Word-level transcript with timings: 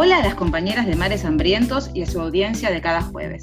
Hola 0.00 0.18
a 0.18 0.22
las 0.22 0.36
compañeras 0.36 0.86
de 0.86 0.94
Mares 0.94 1.24
Hambrientos 1.24 1.90
y 1.92 2.02
a 2.02 2.06
su 2.06 2.20
audiencia 2.20 2.70
de 2.70 2.80
cada 2.80 3.02
jueves. 3.02 3.42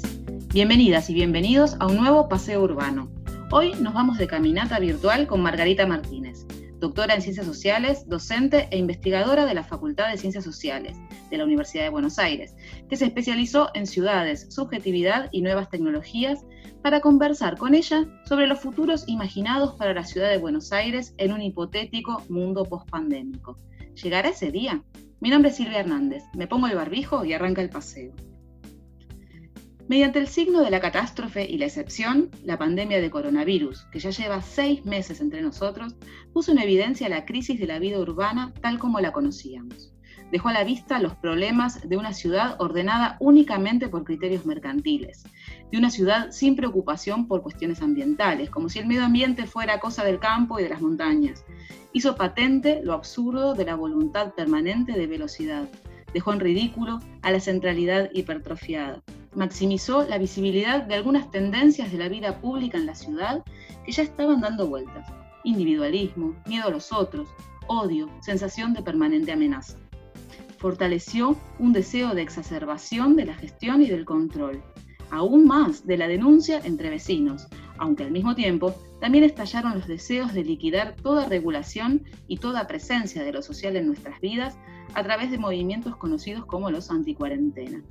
Bienvenidas 0.54 1.10
y 1.10 1.12
bienvenidos 1.12 1.76
a 1.80 1.86
un 1.86 1.98
nuevo 1.98 2.30
paseo 2.30 2.62
urbano. 2.62 3.10
Hoy 3.50 3.74
nos 3.74 3.92
vamos 3.92 4.16
de 4.16 4.26
caminata 4.26 4.78
virtual 4.78 5.26
con 5.26 5.42
Margarita 5.42 5.86
Martínez, 5.86 6.46
doctora 6.78 7.14
en 7.14 7.20
Ciencias 7.20 7.44
Sociales, 7.44 8.08
docente 8.08 8.68
e 8.70 8.78
investigadora 8.78 9.44
de 9.44 9.52
la 9.52 9.64
Facultad 9.64 10.10
de 10.10 10.16
Ciencias 10.16 10.44
Sociales 10.44 10.96
de 11.28 11.36
la 11.36 11.44
Universidad 11.44 11.84
de 11.84 11.90
Buenos 11.90 12.18
Aires, 12.18 12.54
que 12.88 12.96
se 12.96 13.04
especializó 13.04 13.68
en 13.74 13.86
ciudades, 13.86 14.46
subjetividad 14.48 15.28
y 15.32 15.42
nuevas 15.42 15.68
tecnologías 15.68 16.46
para 16.82 17.02
conversar 17.02 17.58
con 17.58 17.74
ella 17.74 18.06
sobre 18.24 18.46
los 18.46 18.60
futuros 18.60 19.04
imaginados 19.08 19.74
para 19.74 19.92
la 19.92 20.06
ciudad 20.06 20.30
de 20.30 20.38
Buenos 20.38 20.72
Aires 20.72 21.12
en 21.18 21.34
un 21.34 21.42
hipotético 21.42 22.22
mundo 22.30 22.64
pospandémico. 22.64 23.58
¿Llegará 23.94 24.30
ese 24.30 24.50
día? 24.50 24.82
Mi 25.18 25.30
nombre 25.30 25.50
es 25.50 25.56
Silvia 25.56 25.80
Hernández, 25.80 26.24
me 26.34 26.46
pongo 26.46 26.66
el 26.66 26.76
barbijo 26.76 27.24
y 27.24 27.32
arranca 27.32 27.62
el 27.62 27.70
paseo. 27.70 28.12
Mediante 29.88 30.18
el 30.18 30.28
signo 30.28 30.60
de 30.62 30.70
la 30.70 30.80
catástrofe 30.80 31.48
y 31.48 31.56
la 31.56 31.64
excepción, 31.64 32.28
la 32.44 32.58
pandemia 32.58 33.00
de 33.00 33.10
coronavirus, 33.10 33.86
que 33.92 33.98
ya 33.98 34.10
lleva 34.10 34.42
seis 34.42 34.84
meses 34.84 35.22
entre 35.22 35.40
nosotros, 35.40 35.94
puso 36.34 36.52
en 36.52 36.58
evidencia 36.58 37.08
la 37.08 37.24
crisis 37.24 37.58
de 37.58 37.66
la 37.66 37.78
vida 37.78 37.98
urbana 37.98 38.52
tal 38.60 38.78
como 38.78 39.00
la 39.00 39.12
conocíamos. 39.12 39.94
Dejó 40.30 40.48
a 40.48 40.52
la 40.52 40.64
vista 40.64 40.98
los 40.98 41.14
problemas 41.14 41.88
de 41.88 41.96
una 41.96 42.12
ciudad 42.12 42.56
ordenada 42.58 43.16
únicamente 43.20 43.88
por 43.88 44.04
criterios 44.04 44.44
mercantiles, 44.44 45.24
de 45.70 45.78
una 45.78 45.90
ciudad 45.90 46.30
sin 46.30 46.56
preocupación 46.56 47.26
por 47.26 47.42
cuestiones 47.42 47.82
ambientales, 47.82 48.50
como 48.50 48.68
si 48.68 48.78
el 48.78 48.86
medio 48.86 49.04
ambiente 49.04 49.46
fuera 49.46 49.80
cosa 49.80 50.04
del 50.04 50.18
campo 50.18 50.58
y 50.58 50.62
de 50.62 50.68
las 50.68 50.80
montañas, 50.80 51.44
hizo 51.92 52.16
patente 52.16 52.80
lo 52.82 52.92
absurdo 52.92 53.54
de 53.54 53.64
la 53.64 53.74
voluntad 53.74 54.34
permanente 54.34 54.92
de 54.92 55.06
velocidad, 55.06 55.68
dejó 56.12 56.32
en 56.32 56.40
ridículo 56.40 57.00
a 57.22 57.30
la 57.30 57.40
centralidad 57.40 58.10
hipertrofiada, 58.12 59.02
maximizó 59.34 60.04
la 60.04 60.18
visibilidad 60.18 60.82
de 60.82 60.94
algunas 60.94 61.30
tendencias 61.30 61.92
de 61.92 61.98
la 61.98 62.08
vida 62.08 62.40
pública 62.40 62.78
en 62.78 62.86
la 62.86 62.94
ciudad 62.94 63.44
que 63.84 63.92
ya 63.92 64.02
estaban 64.02 64.40
dando 64.40 64.66
vueltas, 64.66 65.10
individualismo, 65.44 66.34
miedo 66.46 66.68
a 66.68 66.70
los 66.70 66.92
otros, 66.92 67.28
odio, 67.66 68.08
sensación 68.20 68.72
de 68.72 68.82
permanente 68.82 69.32
amenaza. 69.32 69.78
Fortaleció 70.58 71.36
un 71.58 71.72
deseo 71.72 72.14
de 72.14 72.22
exacerbación 72.22 73.14
de 73.14 73.26
la 73.26 73.34
gestión 73.34 73.82
y 73.82 73.88
del 73.88 74.04
control, 74.04 74.62
aún 75.10 75.46
más 75.46 75.86
de 75.86 75.96
la 75.96 76.08
denuncia 76.08 76.60
entre 76.64 76.90
vecinos, 76.90 77.46
aunque 77.78 78.04
al 78.04 78.10
mismo 78.10 78.34
tiempo 78.34 78.74
también 79.00 79.24
estallaron 79.24 79.74
los 79.74 79.86
deseos 79.86 80.32
de 80.32 80.44
liquidar 80.44 80.96
toda 80.96 81.28
regulación 81.28 82.04
y 82.26 82.38
toda 82.38 82.66
presencia 82.66 83.22
de 83.22 83.32
lo 83.32 83.42
social 83.42 83.76
en 83.76 83.86
nuestras 83.86 84.20
vidas 84.20 84.58
a 84.94 85.02
través 85.02 85.30
de 85.30 85.38
movimientos 85.38 85.96
conocidos 85.96 86.46
como 86.46 86.70
los 86.70 86.90
anticuarentena. 86.90 87.82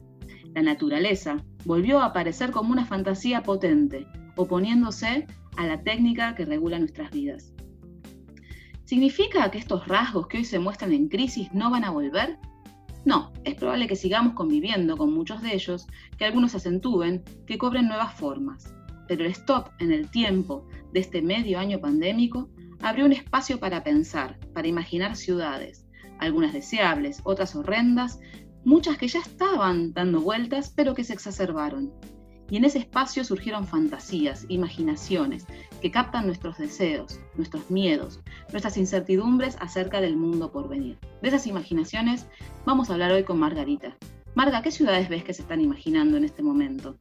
La 0.54 0.62
naturaleza 0.62 1.44
volvió 1.66 2.00
a 2.00 2.06
aparecer 2.06 2.52
como 2.52 2.72
una 2.72 2.86
fantasía 2.86 3.44
potente, 3.44 4.08
oponiéndose 4.36 5.28
a 5.58 5.66
la 5.68 5.82
técnica 5.82 6.34
que 6.36 6.46
regula 6.46 6.80
nuestras 6.80 7.12
vidas. 7.12 7.54
¿Significa 8.86 9.50
que 9.52 9.58
estos 9.58 9.88
rasgos 9.88 10.28
que 10.28 10.38
hoy 10.38 10.46
se 10.46 10.60
muestran 10.60 10.94
en 10.94 11.10
crisis 11.10 11.52
no 11.54 11.72
van 11.72 11.84
a 11.84 11.92
volver? 11.92 12.38
No, 13.06 13.32
es 13.44 13.54
probable 13.54 13.88
que 13.88 13.96
sigamos 13.96 14.34
conviviendo 14.34 14.98
con 14.98 15.14
muchos 15.14 15.42
de 15.44 15.54
ellos, 15.54 15.88
que 16.18 16.26
algunos 16.26 16.56
acentúen, 16.56 17.24
que 17.46 17.60
cobren 17.60 17.88
nuevas 17.88 18.16
formas. 18.16 18.74
Pero 19.08 19.24
el 19.24 19.32
stop 19.32 19.70
en 19.80 19.92
el 19.92 20.10
tiempo 20.10 20.68
de 20.92 21.02
este 21.02 21.22
medio 21.22 21.60
año 21.60 21.80
pandémico 21.80 22.50
abrió 22.82 23.06
un 23.06 23.14
espacio 23.14 23.60
para 23.60 23.84
pensar, 23.84 24.40
para 24.54 24.68
imaginar 24.68 25.16
ciudades, 25.16 25.86
algunas 26.20 26.54
deseables, 26.54 27.22
otras 27.24 27.56
horrendas, 27.56 28.20
muchas 28.64 28.98
que 28.98 29.08
ya 29.08 29.20
estaban 29.20 29.94
dando 29.94 30.20
vueltas, 30.22 30.74
pero 30.76 30.96
que 30.96 31.04
se 31.04 31.14
exacerbaron. 31.14 31.94
Y 32.50 32.58
en 32.58 32.66
ese 32.66 32.80
espacio 32.80 33.24
surgieron 33.24 33.66
fantasías, 33.66 34.46
imaginaciones, 34.50 35.46
que 35.82 35.92
captan 35.92 36.28
nuestros 36.28 36.58
deseos, 36.58 37.20
nuestros 37.36 37.72
miedos, 37.72 38.22
nuestras 38.52 38.78
incertidumbres 38.78 39.58
acerca 39.60 40.02
del 40.02 40.16
mundo 40.16 40.52
por 40.52 40.70
venir. 40.70 40.98
De 41.22 41.30
esas 41.30 41.48
imaginaciones 41.48 42.28
vamos 42.66 42.90
a 42.90 42.94
hablar 42.94 43.12
hoy 43.12 43.24
con 43.24 43.40
Margarita. 43.40 43.96
Marga, 44.36 44.62
¿qué 44.62 44.72
ciudades 44.72 45.10
ves 45.10 45.24
que 45.24 45.34
se 45.34 45.42
están 45.42 45.62
imaginando 45.62 46.18
en 46.18 46.26
este 46.26 46.44
momento? 46.44 46.98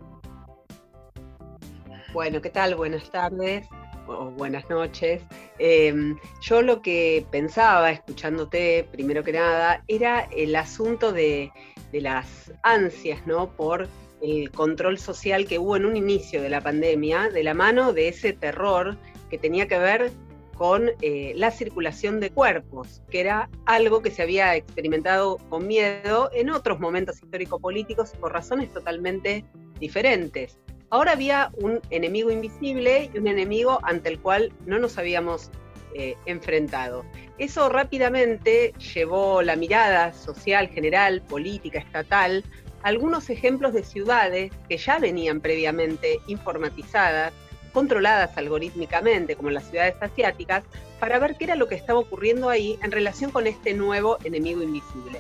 Bueno, 2.12 2.40
¿qué 2.40 2.48
tal? 2.48 2.76
Buenas 2.76 3.10
tardes 3.10 3.66
o 4.06 4.30
buenas 4.30 4.68
noches. 4.70 5.22
Em, 5.58 6.16
yo 6.40 6.62
lo 6.62 6.80
que 6.80 7.26
pensaba, 7.30 7.90
escuchándote 7.90 8.88
primero 8.92 9.24
que 9.24 9.32
nada, 9.32 9.82
era 9.88 10.28
el 10.30 10.54
asunto 10.56 11.12
de, 11.12 11.52
las 11.92 12.52
ansias, 12.64 13.24
¿no? 13.24 13.50
Por 13.50 13.88
el 14.22 14.50
control 14.50 14.98
social 14.98 15.46
que 15.46 15.58
hubo 15.58 15.76
en 15.76 15.86
un 15.86 15.96
inicio 15.96 16.42
de 16.42 16.48
la 16.48 16.60
pandemia, 16.60 17.28
de 17.28 17.42
la 17.42 17.54
mano 17.54 17.92
de 17.92 18.08
ese 18.08 18.32
terror 18.32 18.96
que 19.30 19.38
tenía 19.38 19.68
que 19.68 19.78
ver 19.78 20.12
con 20.56 20.90
eh, 21.02 21.32
la 21.36 21.50
circulación 21.50 22.20
de 22.20 22.30
cuerpos, 22.30 23.02
que 23.10 23.20
era 23.20 23.50
algo 23.66 24.02
que 24.02 24.10
se 24.10 24.22
había 24.22 24.54
experimentado 24.54 25.38
con 25.48 25.66
miedo 25.66 26.30
en 26.32 26.50
otros 26.50 26.80
momentos 26.80 27.22
histórico-políticos 27.22 28.12
por 28.20 28.32
razones 28.32 28.72
totalmente 28.72 29.44
diferentes. 29.80 30.58
Ahora 30.90 31.12
había 31.12 31.50
un 31.56 31.80
enemigo 31.90 32.30
invisible 32.30 33.10
y 33.12 33.18
un 33.18 33.26
enemigo 33.26 33.80
ante 33.82 34.10
el 34.10 34.20
cual 34.20 34.52
no 34.64 34.78
nos 34.78 34.96
habíamos 34.96 35.50
eh, 35.96 36.16
enfrentado. 36.26 37.04
Eso 37.38 37.68
rápidamente 37.68 38.72
llevó 38.94 39.42
la 39.42 39.56
mirada 39.56 40.12
social, 40.12 40.68
general, 40.68 41.22
política, 41.22 41.80
estatal, 41.80 42.44
algunos 42.84 43.28
ejemplos 43.30 43.72
de 43.72 43.82
ciudades 43.82 44.52
que 44.68 44.76
ya 44.76 45.00
venían 45.00 45.40
previamente 45.40 46.20
informatizadas, 46.28 47.32
controladas 47.72 48.36
algorítmicamente, 48.38 49.34
como 49.34 49.50
las 49.50 49.68
ciudades 49.68 49.96
asiáticas, 50.00 50.62
para 51.00 51.18
ver 51.18 51.34
qué 51.36 51.44
era 51.44 51.56
lo 51.56 51.66
que 51.66 51.74
estaba 51.74 51.98
ocurriendo 51.98 52.48
ahí 52.48 52.78
en 52.82 52.92
relación 52.92 53.32
con 53.32 53.48
este 53.48 53.74
nuevo 53.74 54.18
enemigo 54.22 54.62
invisible. 54.62 55.18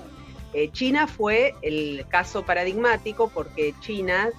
Eh, 0.52 0.70
China 0.70 1.08
fue 1.08 1.56
el 1.62 2.06
caso 2.08 2.46
paradigmático 2.46 3.28
porque 3.28 3.74
China 3.80 4.30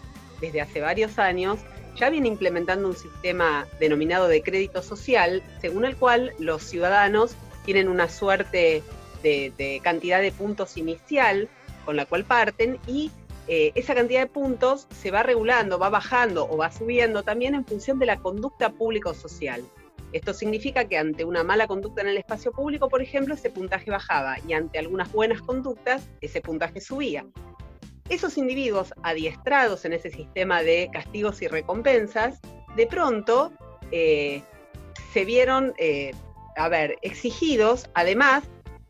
desde 0.41 0.61
hace 0.61 0.81
varios 0.81 1.19
años, 1.19 1.59
ya 1.95 2.09
viene 2.09 2.27
implementando 2.27 2.87
un 2.87 2.95
sistema 2.95 3.67
denominado 3.79 4.27
de 4.27 4.41
crédito 4.41 4.81
social, 4.81 5.41
según 5.61 5.85
el 5.85 5.95
cual 5.95 6.33
los 6.39 6.63
ciudadanos 6.63 7.35
tienen 7.65 7.87
una 7.87 8.09
suerte 8.09 8.83
de, 9.23 9.81
cantidad 9.83 10.21
de 10.21 10.31
puntos 10.31 10.77
inicial 10.77 11.49
con 11.85 11.95
la 11.95 12.05
cual 12.05 12.25
parten 12.25 12.79
y 12.87 13.11
eh, 13.47 13.71
esa 13.75 13.93
cantidad 13.93 14.21
de 14.21 14.27
puntos 14.27 14.87
se 14.89 15.11
va 15.11 15.21
regulando, 15.21 15.77
va 15.77 15.89
bajando 15.89 16.49
o 16.49 16.57
va 16.57 16.71
subiendo 16.71 17.23
también 17.23 17.53
en 17.53 17.65
función 17.65 17.99
de 17.99 18.07
la 18.07 18.17
conducta 18.17 18.71
público-social. 18.71 19.63
Esto 20.13 20.33
significa 20.33 20.85
que 20.85 20.97
ante 20.97 21.25
una 21.25 21.43
mala 21.43 21.67
conducta 21.67 22.01
en 22.01 22.07
el 22.07 22.17
espacio 22.17 22.51
público, 22.51 22.89
por 22.89 23.01
ejemplo, 23.01 23.35
ese 23.35 23.49
puntaje 23.49 23.91
bajaba 23.91 24.37
y 24.47 24.53
ante 24.53 24.79
algunas 24.79 25.11
buenas 25.11 25.41
conductas, 25.41 26.07
ese 26.21 26.41
puntaje 26.41 26.81
subía. 26.81 27.25
Esos 28.09 28.37
individuos 28.37 28.93
adiestrados 29.03 29.83
en 29.85 29.93
ese 29.93 30.09
sistema 30.09 30.63
de 30.63 30.89
castigos 30.91 31.41
y 31.41 31.47
recompensas, 31.47 32.39
de 32.75 32.87
pronto 32.87 33.51
eh, 33.91 34.41
se 35.11 35.25
vieron, 35.25 35.73
eh, 35.77 36.13
a 36.55 36.69
ver, 36.69 36.97
exigidos, 37.01 37.89
además, 37.93 38.43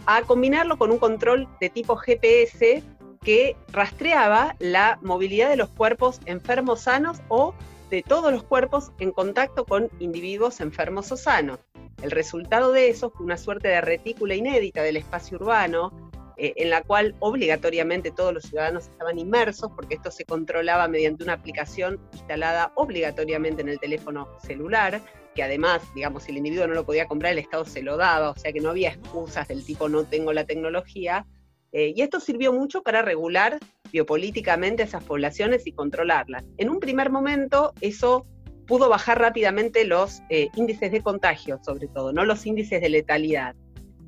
a 0.06 0.22
combinarlo 0.22 0.78
con 0.78 0.92
un 0.92 0.98
control 0.98 1.48
de 1.60 1.70
tipo 1.70 1.96
GPS 1.96 2.84
que 3.22 3.56
rastreaba 3.72 4.56
la 4.60 5.00
movilidad 5.02 5.50
de 5.50 5.56
los 5.56 5.70
cuerpos 5.70 6.20
enfermos 6.26 6.82
sanos 6.82 7.22
o 7.28 7.54
de 7.90 8.04
todos 8.04 8.32
los 8.32 8.44
cuerpos 8.44 8.92
en 9.00 9.12
contacto 9.12 9.66
con 9.66 9.90
individuos 10.00 10.62
enfermos 10.62 11.12
o 11.12 11.18
sanos. 11.18 11.60
El 12.02 12.12
resultado 12.12 12.72
de 12.72 12.90
eso 12.90 13.10
fue 13.10 13.26
una 13.26 13.38
suerte 13.38 13.68
de 13.68 13.82
retícula 13.82 14.36
inédita 14.36 14.84
del 14.84 14.98
espacio 14.98 15.38
urbano, 15.38 15.92
eh, 16.38 16.54
en 16.58 16.70
la 16.70 16.84
cual 16.84 17.16
obligatoriamente 17.20 18.12
todos 18.12 18.34
los 18.34 18.44
ciudadanos 18.44 18.88
estaban 18.88 19.18
inmersos, 19.18 19.72
porque 19.76 19.96
esto 19.96 20.12
se 20.12 20.26
controlaba 20.26 20.88
mediante 20.88 21.24
una 21.24 21.34
aplicación 21.34 22.00
instalada 22.12 22.74
obligatoriamente 22.76 23.62
en 23.62 23.70
el 23.70 23.80
teléfono 23.80 24.28
celular, 24.40 25.02
que 25.36 25.44
además, 25.44 25.84
digamos, 25.94 26.24
si 26.24 26.32
el 26.32 26.38
individuo 26.38 26.66
no 26.66 26.74
lo 26.74 26.86
podía 26.86 27.08
comprar, 27.08 27.34
el 27.34 27.40
Estado 27.40 27.66
se 27.66 27.84
lo 27.84 27.98
daba, 27.98 28.32
o 28.32 28.38
sea 28.38 28.54
que 28.54 28.62
no 28.62 28.70
había 28.70 28.90
excusas 28.90 29.48
del 29.48 29.64
tipo 29.64 29.90
no 29.90 30.06
tengo 30.06 30.34
la 30.34 30.46
tecnología. 30.46 31.28
Eh, 31.74 31.94
y 31.94 32.02
esto 32.02 32.22
sirvió 32.22 32.54
mucho 32.54 32.84
para 32.84 33.02
regular 33.02 33.60
biopolíticamente 33.92 34.84
esas 34.84 35.04
poblaciones 35.04 35.68
y 35.68 35.74
controlarlas. 35.74 36.46
En 36.58 36.70
un 36.70 36.80
primer 36.80 37.10
momento, 37.10 37.74
eso 37.82 38.26
pudo 38.66 38.88
bajar 38.88 39.20
rápidamente 39.20 39.84
los 39.84 40.22
eh, 40.30 40.48
índices 40.56 40.92
de 40.94 41.02
contagio, 41.02 41.60
sobre 41.64 41.88
todo, 41.90 42.14
no 42.14 42.24
los 42.24 42.46
índices 42.46 42.82
de 42.82 42.90
letalidad. 42.90 43.56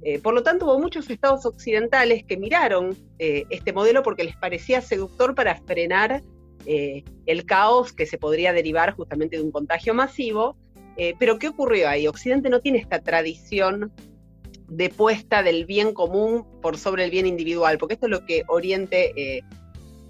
Eh, 0.02 0.20
por 0.20 0.34
lo 0.34 0.44
tanto, 0.44 0.66
hubo 0.66 0.80
muchos 0.80 1.10
estados 1.10 1.46
occidentales 1.46 2.24
que 2.24 2.38
miraron 2.38 2.96
este 3.20 3.74
modelo 3.74 4.02
porque 4.02 4.24
les 4.24 4.38
parecía 4.38 4.80
seductor 4.80 5.36
para 5.36 5.56
frenar 5.64 6.22
el 6.66 7.46
caos 7.46 7.94
que 7.94 8.06
se 8.06 8.18
podría 8.18 8.54
derivar 8.54 8.94
justamente 8.94 9.38
de 9.38 9.44
un 9.44 9.52
contagio 9.52 9.94
masivo. 9.94 10.56
Pero 11.20 11.38
¿qué 11.38 11.50
ocurrió 11.50 11.90
ahí? 11.90 12.08
Occidente 12.08 12.50
no 12.50 12.60
tiene 12.60 12.80
esta 12.80 13.00
tradición 13.00 13.92
depuesta 14.68 15.44
del 15.44 15.66
bien 15.66 15.94
común 15.94 16.46
por 16.62 16.78
sobre 16.78 17.06
el 17.06 17.12
bien 17.12 17.26
individual, 17.26 17.78
porque 17.78 17.94
esto 17.94 18.08
es 18.08 18.12
lo 18.12 18.26
que 18.26 18.44
Oriente 18.48 19.14
eh, 19.16 19.44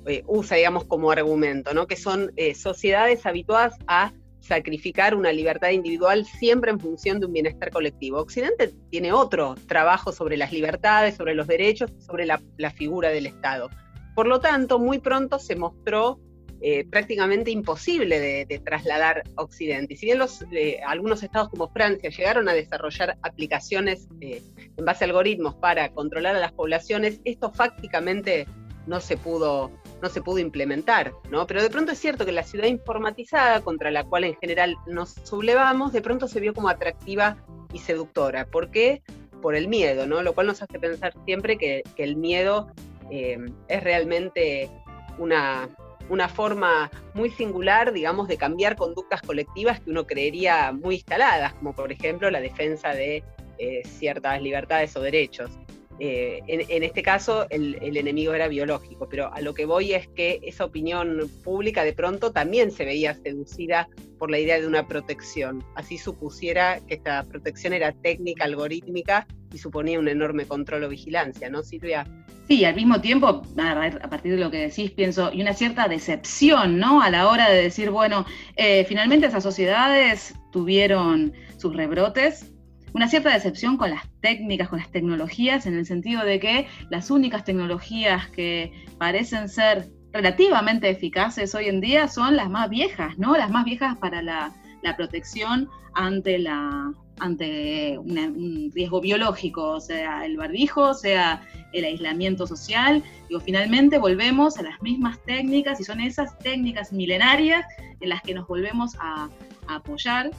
eh, 0.07 0.23
usa, 0.27 0.57
digamos, 0.57 0.85
como 0.85 1.11
argumento, 1.11 1.73
¿no? 1.73 1.87
que 1.87 1.95
son 1.95 2.31
sociedades 2.55 3.25
habituadas 3.25 3.75
a 3.87 4.13
sacrificar 4.47 5.13
una 5.13 5.31
libertad 5.31 5.69
individual 5.69 6.25
siempre 6.25 6.71
en 6.71 6.79
función 6.79 7.19
de 7.19 7.25
un 7.25 7.33
bienestar 7.33 7.69
colectivo. 7.69 8.19
Occidente 8.19 8.73
tiene 8.89 9.11
otro 9.11 9.55
trabajo 9.67 10.11
sobre 10.11 10.37
las 10.37 10.51
libertades, 10.51 11.15
sobre 11.15 11.35
los 11.35 11.47
derechos, 11.47 11.91
sobre 11.99 12.25
la, 12.25 12.39
figura 12.71 13.09
del 13.09 13.25
Estado. 13.25 13.69
Por 14.15 14.27
lo 14.27 14.39
tanto, 14.39 14.79
muy 14.79 14.99
pronto 14.99 15.37
se 15.39 15.55
mostró 15.55 16.19
eh, 16.59 16.85
prácticamente 16.89 17.51
imposible 17.51 18.19
de, 18.19 18.61
trasladar 18.65 19.23
Occidente. 19.35 19.93
Y 19.93 19.97
si 19.97 20.07
bien 20.07 20.19
eh, 20.51 20.79
algunos 20.85 21.21
estados 21.21 21.49
como 21.49 21.69
Francia 21.69 22.09
llegaron 22.09 22.49
a 22.49 22.53
desarrollar 22.53 23.15
aplicaciones 23.21 24.07
eh, 24.21 24.41
en 24.75 24.85
base 24.85 25.03
a 25.03 25.07
algoritmos 25.07 25.53
para 25.55 25.89
controlar 25.91 26.35
a 26.35 26.39
las 26.39 26.53
poblaciones, 26.53 27.21
esto 27.25 27.51
fácticamente 27.51 28.47
no 28.87 28.99
se 29.01 29.17
pudo 29.17 29.71
no 30.01 30.09
se 30.09 30.21
pudo 30.21 30.39
implementar, 30.39 31.13
¿no? 31.29 31.47
Pero 31.47 31.61
de 31.61 31.69
pronto 31.69 31.91
es 31.91 31.99
cierto 31.99 32.25
que 32.25 32.31
la 32.31 32.43
ciudad 32.43 32.67
informatizada, 32.67 33.61
contra 33.61 33.89
la 33.89 34.03
cual 34.03 34.23
en 34.23 34.35
general 34.35 34.75
nos 34.85 35.15
sublevamos, 35.23 35.91
de 35.91 36.01
pronto 36.01 36.27
se 36.27 36.39
vio 36.39 36.53
como 36.53 36.69
atractiva 36.69 37.37
y 37.73 37.79
seductora. 37.79 38.45
¿Por 38.45 38.69
qué? 38.69 39.01
Por 39.41 39.55
el 39.55 39.67
miedo, 39.67 40.05
¿no? 40.05 40.21
Lo 40.21 40.33
cual 40.33 40.47
nos 40.47 40.61
hace 40.61 40.79
pensar 40.79 41.13
siempre 41.25 41.57
que, 41.57 41.83
el 41.97 42.15
miedo 42.15 42.67
es 43.09 43.83
realmente 43.83 44.69
una, 45.17 45.67
una 46.09 46.29
forma 46.29 46.89
muy 47.13 47.29
singular, 47.29 47.93
digamos, 47.93 48.27
de 48.27 48.37
cambiar 48.37 48.75
conductas 48.75 49.21
colectivas 49.21 49.79
que 49.79 49.89
uno 49.89 50.05
creería 50.05 50.71
muy 50.71 50.95
instaladas, 50.95 51.53
como 51.55 51.73
por 51.73 51.91
ejemplo 51.91 52.29
la 52.29 52.41
defensa 52.41 52.89
de 52.89 53.23
eh, 53.57 53.81
ciertas 53.85 54.41
libertades 54.41 54.95
o 54.95 55.01
derechos. 55.01 55.49
Eh, 55.99 56.41
en, 56.47 56.83
este 56.83 57.01
caso 57.01 57.47
el, 57.49 57.75
enemigo 57.97 58.33
era 58.33 58.47
biológico, 58.47 59.07
pero 59.09 59.33
a 59.33 59.41
lo 59.41 59.53
que 59.53 59.65
voy 59.65 59.93
es 59.93 60.07
que 60.09 60.39
esa 60.43 60.65
opinión 60.65 61.29
pública 61.43 61.83
de 61.83 61.93
pronto 61.93 62.31
también 62.31 62.71
se 62.71 62.85
veía 62.85 63.15
seducida 63.15 63.89
por 64.19 64.29
la 64.29 64.39
idea 64.39 64.59
de 64.59 64.67
una 64.67 64.87
protección. 64.87 65.63
Así 65.75 65.97
supusiera 65.97 66.79
que 66.87 66.95
esta 66.95 67.23
protección 67.23 67.73
era 67.73 67.91
técnica, 67.93 68.45
algorítmica 68.45 69.27
y 69.53 69.57
suponía 69.57 69.99
un 69.99 70.07
enorme 70.07 70.45
control 70.45 70.83
o 70.83 70.89
vigilancia, 70.89 71.49
¿no, 71.49 71.63
Silvia? 71.63 72.05
Sí, 72.47 72.63
al 72.63 72.75
mismo 72.75 73.01
tiempo, 73.01 73.41
a 73.57 74.09
partir 74.09 74.31
de 74.31 74.37
lo 74.37 74.49
que 74.49 74.57
decís, 74.57 74.91
pienso, 74.91 75.33
y 75.33 75.41
una 75.41 75.53
cierta 75.53 75.89
decepción, 75.89 76.79
¿no? 76.79 77.01
A 77.01 77.09
la 77.09 77.27
hora 77.27 77.49
de 77.49 77.61
decir, 77.61 77.89
bueno, 77.89 78.25
eh, 78.55 78.85
finalmente 78.87 79.27
esas 79.27 79.43
sociedades 79.43 80.33
tuvieron 80.53 81.33
sus 81.57 81.75
rebrotes, 81.75 82.53
una 82.97 83.07
cierta 83.07 83.31
decepción 83.31 83.77
con 83.77 83.91
las 83.91 84.09
técnicas, 84.21 84.69
con 84.69 84.79
las 84.79 84.89
tecnologías, 84.89 85.67
en 85.67 85.75
el 85.75 85.85
sentido 85.85 86.25
de 86.25 86.39
que 86.39 86.67
las 86.89 87.11
únicas 87.11 87.45
tecnologías 87.45 88.27
que 88.29 88.73
parecen 88.97 89.49
ser 89.49 89.87
relativamente 90.11 90.89
eficaces 90.89 91.53
hoy 91.53 91.67
en 91.67 91.79
día 91.79 92.07
son 92.07 92.35
las 92.35 92.49
más 92.49 92.71
viejas, 92.71 93.15
¿no? 93.19 93.37
Las 93.37 93.51
más 93.51 93.65
viejas 93.65 93.95
para 93.97 94.23
la, 94.23 94.51
protección 94.95 95.69
ante 95.93 96.39
la 96.39 96.91
ante 97.19 97.97
un 97.97 98.71
riesgo 98.73 99.01
biológico, 99.01 99.79
sea 99.81 100.25
el 100.25 100.37
barbijo, 100.37 100.93
sea 100.93 101.41
el 101.73 101.83
aislamiento 101.83 102.47
social. 102.47 103.03
Digo, 103.27 103.41
finalmente 103.41 103.99
volvemos 103.99 104.57
a 104.57 104.63
las 104.63 104.81
mismas 104.81 105.19
técnicas 105.25 105.79
y 105.81 105.83
son 105.83 105.99
esas 105.99 106.39
técnicas 106.39 106.93
milenarias 106.93 107.65
en 107.99 108.09
las 108.09 108.21
que 108.21 108.33
nos 108.33 108.47
volvemos 108.47 108.95
a 108.99 109.29
apoyar 109.67 110.31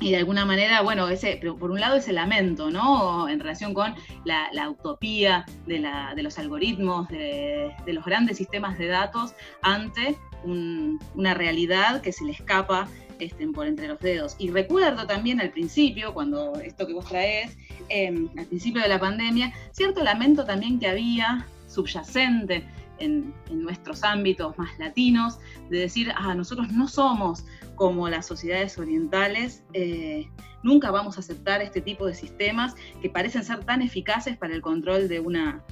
y 0.00 0.10
de 0.10 0.16
alguna 0.16 0.46
manera, 0.46 0.80
bueno, 0.80 1.08
ese, 1.08 1.36
por 1.36 1.70
un 1.70 1.78
lado 1.78 1.96
ese 1.96 2.12
lamento, 2.12 2.70
¿no? 2.70 3.28
En 3.28 3.38
relación 3.38 3.74
con 3.74 3.94
la, 4.24 4.50
utopía 4.70 5.44
de, 5.66 6.22
los 6.22 6.38
algoritmos, 6.38 7.08
de, 7.08 7.72
los 7.86 8.04
grandes 8.04 8.38
sistemas 8.38 8.78
de 8.78 8.88
datos 8.88 9.34
ante 9.62 10.16
una 10.42 11.34
realidad 11.34 12.00
que 12.00 12.12
se 12.12 12.24
le 12.24 12.32
escapa 12.32 12.88
este, 13.18 13.46
por 13.48 13.66
entre 13.66 13.88
los 13.88 14.00
dedos. 14.00 14.36
Y 14.38 14.50
recuerdo 14.50 15.06
también 15.06 15.38
al 15.38 15.50
principio, 15.50 16.14
cuando 16.14 16.54
esto 16.60 16.86
que 16.86 16.94
vos 16.94 17.04
traes, 17.04 17.58
em, 17.90 18.30
al 18.38 18.46
principio 18.46 18.80
de 18.80 18.88
la 18.88 18.98
pandemia, 18.98 19.52
cierto 19.72 20.02
lamento 20.02 20.46
también 20.46 20.78
que 20.78 20.88
había 20.88 21.46
subyacente 21.68 22.64
en, 23.00 23.34
nuestros 23.50 24.04
ámbitos 24.04 24.56
más 24.58 24.78
latinos, 24.78 25.38
de 25.68 25.78
decir, 25.78 26.12
ah, 26.16 26.34
nosotros 26.34 26.70
no 26.72 26.88
somos 26.88 27.44
como 27.74 28.08
las 28.08 28.26
sociedades 28.26 28.78
orientales, 28.78 29.64
eh, 29.72 30.28
nunca 30.62 30.90
vamos 30.90 31.16
a 31.16 31.20
aceptar 31.20 31.62
este 31.62 31.80
tipo 31.80 32.06
de 32.06 32.14
sistemas 32.14 32.74
que 33.00 33.08
parecen 33.08 33.44
ser 33.44 33.64
tan 33.64 33.82
eficaces 33.82 34.36
para 34.36 34.54
el 34.54 34.60
control 34.60 35.08
de 35.08 35.20
una, 35.20 35.62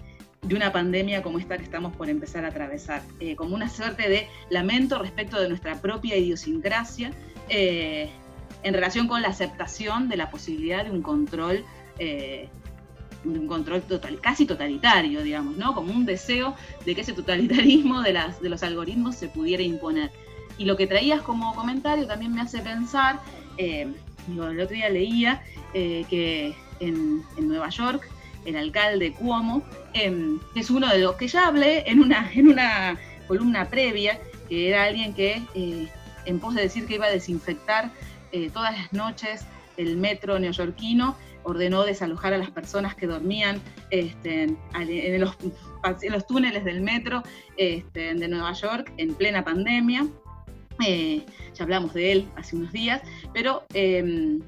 de 0.42 0.54
una 0.54 0.72
pandemia 0.72 1.22
como 1.22 1.38
esta 1.38 1.56
que 1.56 1.64
estamos 1.64 1.94
por 1.96 2.08
empezar 2.08 2.44
a 2.44 2.48
atravesar, 2.48 3.02
eh, 3.20 3.36
como 3.36 3.54
una 3.54 3.69
suerte 3.69 4.08
de 4.08 4.26
lamento 4.50 4.98
respecto 4.98 5.40
de 5.40 5.48
nuestra 5.48 5.80
propia 5.80 6.16
idiosincrasia 6.16 7.12
eh, 7.48 8.10
en 8.62 8.75
relación 8.75 9.06
con 9.06 9.22
la 9.22 9.28
aceptación 9.28 10.08
de 10.08 10.16
la 10.16 10.30
posibilidad 10.30 10.84
de 10.84 10.90
un 10.90 11.02
control 11.02 11.64
un 13.24 13.46
control 13.46 13.82
total, 13.82 14.20
casi 14.20 14.46
totalitario, 14.46 15.22
digamos, 15.22 15.56
¿no? 15.56 15.74
Como 15.74 15.92
un 15.92 16.04
deseo 16.04 16.54
de 16.84 16.94
que 16.94 17.00
ese 17.00 17.12
totalitarismo 17.12 18.02
de, 18.02 18.12
las, 18.12 18.40
de 18.40 18.48
los 18.48 18.62
algoritmos 18.62 19.16
se 19.16 19.28
pudiera 19.28 19.62
imponer. 19.62 20.10
Y 20.56 20.64
lo 20.64 20.76
que 20.76 20.86
traías 20.86 21.22
como 21.22 21.54
comentario 21.54 22.06
también 22.06 22.34
me 22.34 22.40
hace 22.40 22.60
pensar, 22.60 23.20
eh, 23.56 23.92
el 24.28 24.60
otro 24.60 24.74
día 24.74 24.88
leía 24.88 25.42
eh, 25.74 26.04
que 26.10 26.54
en, 26.80 27.22
Nueva 27.38 27.68
York 27.70 28.08
el 28.44 28.56
alcalde 28.56 29.12
Cuomo, 29.12 29.62
que 29.92 30.38
es 30.54 30.70
uno 30.70 30.88
de 30.88 30.98
los 30.98 31.16
que 31.16 31.28
ya 31.28 31.48
hablé 31.48 31.84
en 31.90 32.00
una, 32.00 32.30
en 32.32 32.48
una 32.48 32.98
columna 33.26 33.68
previa, 33.68 34.20
que 34.48 34.68
era 34.68 34.84
alguien 34.84 35.12
que 35.12 35.42
eh, 35.54 35.88
en 36.24 36.40
pos 36.40 36.54
de 36.54 36.62
decir 36.62 36.86
que 36.86 36.94
iba 36.94 37.06
a 37.06 37.10
desinfectar 37.10 37.90
todas 38.52 38.76
las 38.76 38.92
noches 38.92 39.46
el 39.78 39.96
metro 39.96 40.38
neoyorquino, 40.38 41.16
ordenó 41.44 41.85
desalojar 41.85 42.35
a 42.35 42.38
las 42.38 42.50
personas 42.50 42.94
que 42.94 43.06
dormían 43.06 43.61
este, 43.90 44.44
en, 44.75 45.20
los, 45.20 46.26
túneles 46.26 46.64
del 46.64 46.81
metro 46.81 47.23
este, 47.56 48.14
de 48.14 48.29
Nueva 48.29 48.52
York 48.52 48.93
en 48.96 49.14
plena 49.14 49.44
pandemia. 49.44 50.06
Eh, 50.87 51.25
ya 51.55 51.64
hablamos 51.64 51.93
de 51.94 52.12
él 52.12 52.29
hace 52.37 52.56
unos 52.56 52.73
días, 52.73 53.02
pero 53.32 53.64
em, 53.75 54.40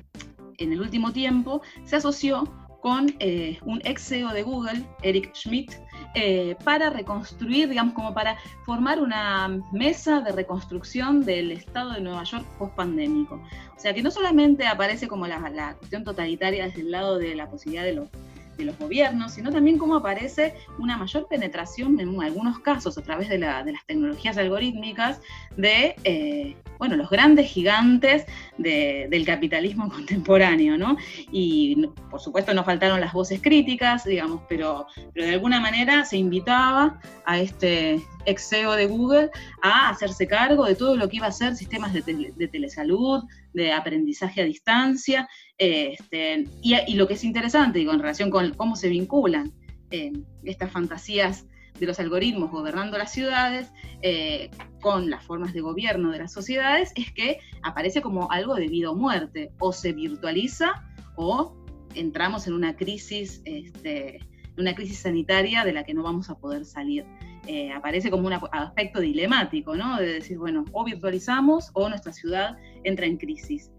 en 0.58 0.72
el 0.72 0.80
último 0.80 1.12
tiempo 1.12 1.62
se 1.84 1.96
asoció 1.96 2.44
con 2.80 3.14
eh, 3.18 3.58
un 3.62 3.80
ex 3.84 4.02
CEO 4.08 4.32
de 4.32 4.42
Google, 4.42 4.84
Eric 5.02 5.34
Schmidt, 5.34 5.72
eh, 6.14 6.56
para 6.64 6.90
reconstruir, 6.90 7.68
digamos, 7.68 7.94
como 7.94 8.12
para 8.12 8.36
formar 8.64 9.00
una 9.00 9.48
mesa 9.72 10.20
de 10.20 10.32
reconstrucción 10.32 11.24
del 11.24 11.52
Estado 11.52 11.92
de 11.92 12.00
Nueva 12.00 12.24
York 12.24 12.44
post-pandémico. 12.58 13.36
O 13.76 13.80
sea, 13.80 13.94
que 13.94 14.02
no 14.02 14.10
solamente 14.10 14.66
aparece 14.66 15.06
como 15.06 15.26
la, 15.26 15.38
la 15.50 15.74
cuestión 15.74 16.04
totalitaria 16.04 16.64
desde 16.64 16.80
el 16.80 16.90
lado 16.90 17.18
de 17.18 17.34
la 17.34 17.48
posibilidad 17.48 17.84
de 17.84 17.92
los 17.92 18.08
de 18.60 18.66
los 18.66 18.78
gobiernos, 18.78 19.32
sino 19.32 19.50
también 19.50 19.78
cómo 19.78 19.96
aparece 19.96 20.54
una 20.78 20.96
mayor 20.96 21.26
penetración 21.28 21.98
en 22.00 22.20
algunos 22.22 22.58
casos 22.60 22.96
a 22.96 23.02
través 23.02 23.28
de, 23.28 23.38
las 23.38 23.64
tecnologías 23.86 24.36
algorítmicas 24.36 25.20
de 25.56 25.96
eh, 26.04 26.56
bueno, 26.78 26.96
los 26.96 27.10
grandes 27.10 27.50
gigantes 27.50 28.24
del 28.56 29.24
capitalismo 29.26 29.88
contemporáneo, 29.92 30.78
¿no? 30.78 30.96
Y 31.30 31.86
por 32.10 32.20
supuesto 32.20 32.54
no 32.54 32.64
faltaron 32.64 33.00
las 33.00 33.12
voces 33.12 33.40
críticas, 33.42 34.04
digamos, 34.04 34.42
pero, 34.48 34.86
pero 35.12 35.26
de 35.26 35.34
alguna 35.34 35.60
manera 35.60 36.04
se 36.04 36.16
invitaba 36.16 36.98
a 37.26 37.38
este 37.38 38.00
ex 38.26 38.48
CEO 38.48 38.72
de 38.72 38.86
Google 38.86 39.30
a 39.62 39.90
hacerse 39.90 40.26
cargo 40.26 40.64
de 40.64 40.74
todo 40.74 40.96
lo 40.96 41.08
que 41.08 41.16
iba 41.16 41.26
a 41.26 41.32
ser 41.32 41.56
sistemas 41.56 41.92
de, 41.92 42.02
telesalud, 42.48 43.24
de 43.52 43.72
aprendizaje 43.72 44.42
a 44.42 44.44
distancia, 44.44 45.28
este, 45.58 46.44
y, 46.62 46.94
lo 46.94 47.06
que 47.06 47.14
es 47.14 47.24
interesante, 47.24 47.78
digo, 47.78 47.92
en 47.92 48.00
relación 48.00 48.30
con 48.30 48.54
cómo 48.54 48.76
se 48.76 48.88
vinculan 48.88 49.52
eh, 49.90 50.12
estas 50.44 50.70
fantasías 50.70 51.46
de 51.78 51.86
los 51.86 51.98
algoritmos 51.98 52.50
gobernando 52.50 52.98
las 52.98 53.12
ciudades 53.12 53.72
eh, 54.02 54.50
con 54.80 55.10
las 55.10 55.24
formas 55.24 55.52
de 55.52 55.62
gobierno 55.62 56.10
de 56.12 56.18
las 56.18 56.32
sociedades 56.32 56.92
es 56.94 57.10
que 57.12 57.38
aparece 57.62 58.02
como 58.02 58.30
algo 58.30 58.54
de 58.54 58.68
vida 58.68 58.90
o 58.90 58.94
muerte, 58.94 59.50
o 59.58 59.72
se 59.72 59.92
virtualiza 59.92 60.84
o 61.16 61.56
entramos 61.94 62.46
en 62.46 62.54
una 62.54 62.76
crisis, 62.76 63.42
este, 63.44 64.20
una 64.56 64.74
crisis 64.74 65.00
sanitaria 65.00 65.64
de 65.64 65.72
la 65.72 65.84
que 65.84 65.94
no 65.94 66.02
vamos 66.02 66.30
a 66.30 66.38
poder 66.38 66.64
salir. 66.64 67.04
Eh, 67.52 67.72
aparece 67.72 68.12
como 68.12 68.28
un 68.28 68.32
aspecto 68.32 69.00
dilemático, 69.00 69.74
¿no? 69.74 69.98
De 69.98 70.06
decir, 70.06 70.38
bueno, 70.38 70.64
o 70.70 70.84
virtualizamos 70.84 71.72
o 71.72 71.88
nuestra 71.88 72.12
ciudad 72.12 72.56
entra 72.84 73.06
en 73.06 73.16
crisis. 73.16 73.72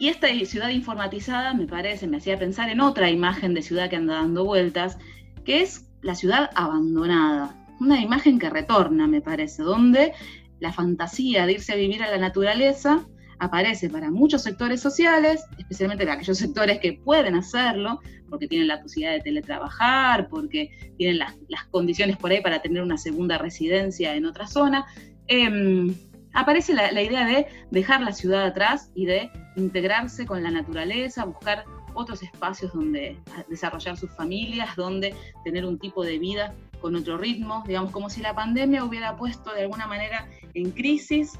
Y 0.00 0.08
esta 0.08 0.26
ciudad 0.44 0.70
informatizada 0.70 1.54
me 1.54 1.68
parece, 1.68 2.08
me 2.08 2.16
hacía 2.16 2.36
pensar 2.36 2.70
en 2.70 2.80
otra 2.80 3.12
imagen 3.12 3.54
de 3.54 3.62
ciudad 3.62 3.88
que 3.88 3.94
anda 3.94 4.14
dando 4.14 4.44
vueltas, 4.44 4.98
que 5.44 5.62
es 5.62 5.88
la 6.02 6.16
ciudad 6.16 6.50
abandonada. 6.56 7.64
Una 7.78 8.00
imagen 8.02 8.40
que 8.40 8.50
retorna, 8.50 9.06
me 9.06 9.20
parece, 9.20 9.62
donde 9.62 10.12
la 10.58 10.72
fantasía 10.72 11.46
de 11.46 11.52
irse 11.52 11.74
a 11.74 11.76
vivir 11.76 12.02
a 12.02 12.10
la 12.10 12.18
naturaleza 12.18 13.06
aparece 13.44 13.88
para 13.88 14.10
muchos 14.10 14.42
sectores 14.42 14.80
sociales, 14.80 15.44
especialmente 15.58 16.04
para 16.04 16.16
aquellos 16.16 16.38
sectores 16.44 16.78
que 16.80 16.94
pueden 16.94 17.34
hacerlo, 17.34 18.00
porque 18.28 18.48
tienen 18.48 18.68
la 18.68 18.80
posibilidad 18.82 19.12
de 19.12 19.20
teletrabajar, 19.20 20.28
porque 20.28 20.70
tienen 20.96 21.18
las, 21.18 21.34
condiciones 21.70 22.16
por 22.16 22.30
ahí 22.30 22.40
para 22.40 22.60
tener 22.60 22.82
una 22.82 22.98
segunda 22.98 23.38
residencia 23.38 24.14
en 24.14 24.26
otra 24.26 24.46
zona. 24.46 24.86
Em, 25.28 25.94
aparece 26.32 26.74
la, 26.74 27.00
idea 27.00 27.24
de 27.24 27.46
dejar 27.70 28.00
la 28.02 28.12
ciudad 28.12 28.44
atrás 28.44 28.90
y 28.94 29.06
de 29.06 29.30
integrarse 29.56 30.26
con 30.26 30.42
la 30.42 30.50
naturaleza, 30.50 31.24
buscar 31.24 31.64
otros 31.94 32.22
espacios 32.22 32.72
donde 32.72 33.16
desarrollar 33.48 33.96
sus 33.96 34.10
familias, 34.10 34.74
donde 34.76 35.14
tener 35.44 35.64
un 35.64 35.78
tipo 35.78 36.04
de 36.04 36.18
vida 36.18 36.54
con 36.80 36.96
otro 36.96 37.16
ritmo, 37.16 37.62
digamos, 37.66 37.92
como 37.92 38.10
si 38.10 38.20
la 38.20 38.34
pandemia 38.34 38.84
hubiera 38.84 39.16
puesto 39.16 39.54
de 39.54 39.62
alguna 39.62 39.86
manera 39.86 40.28
en 40.54 40.70
crisis 40.72 41.38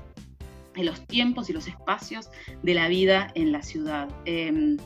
en 0.76 0.86
los 0.86 1.06
tiempos 1.06 1.50
y 1.50 1.52
los 1.52 1.66
espacios 1.66 2.30
de 2.62 2.74
la 2.74 2.88
vida 2.88 3.28
en 3.34 3.52
la 3.52 3.62
ciudad. 3.62 4.08
Em, 4.24 4.76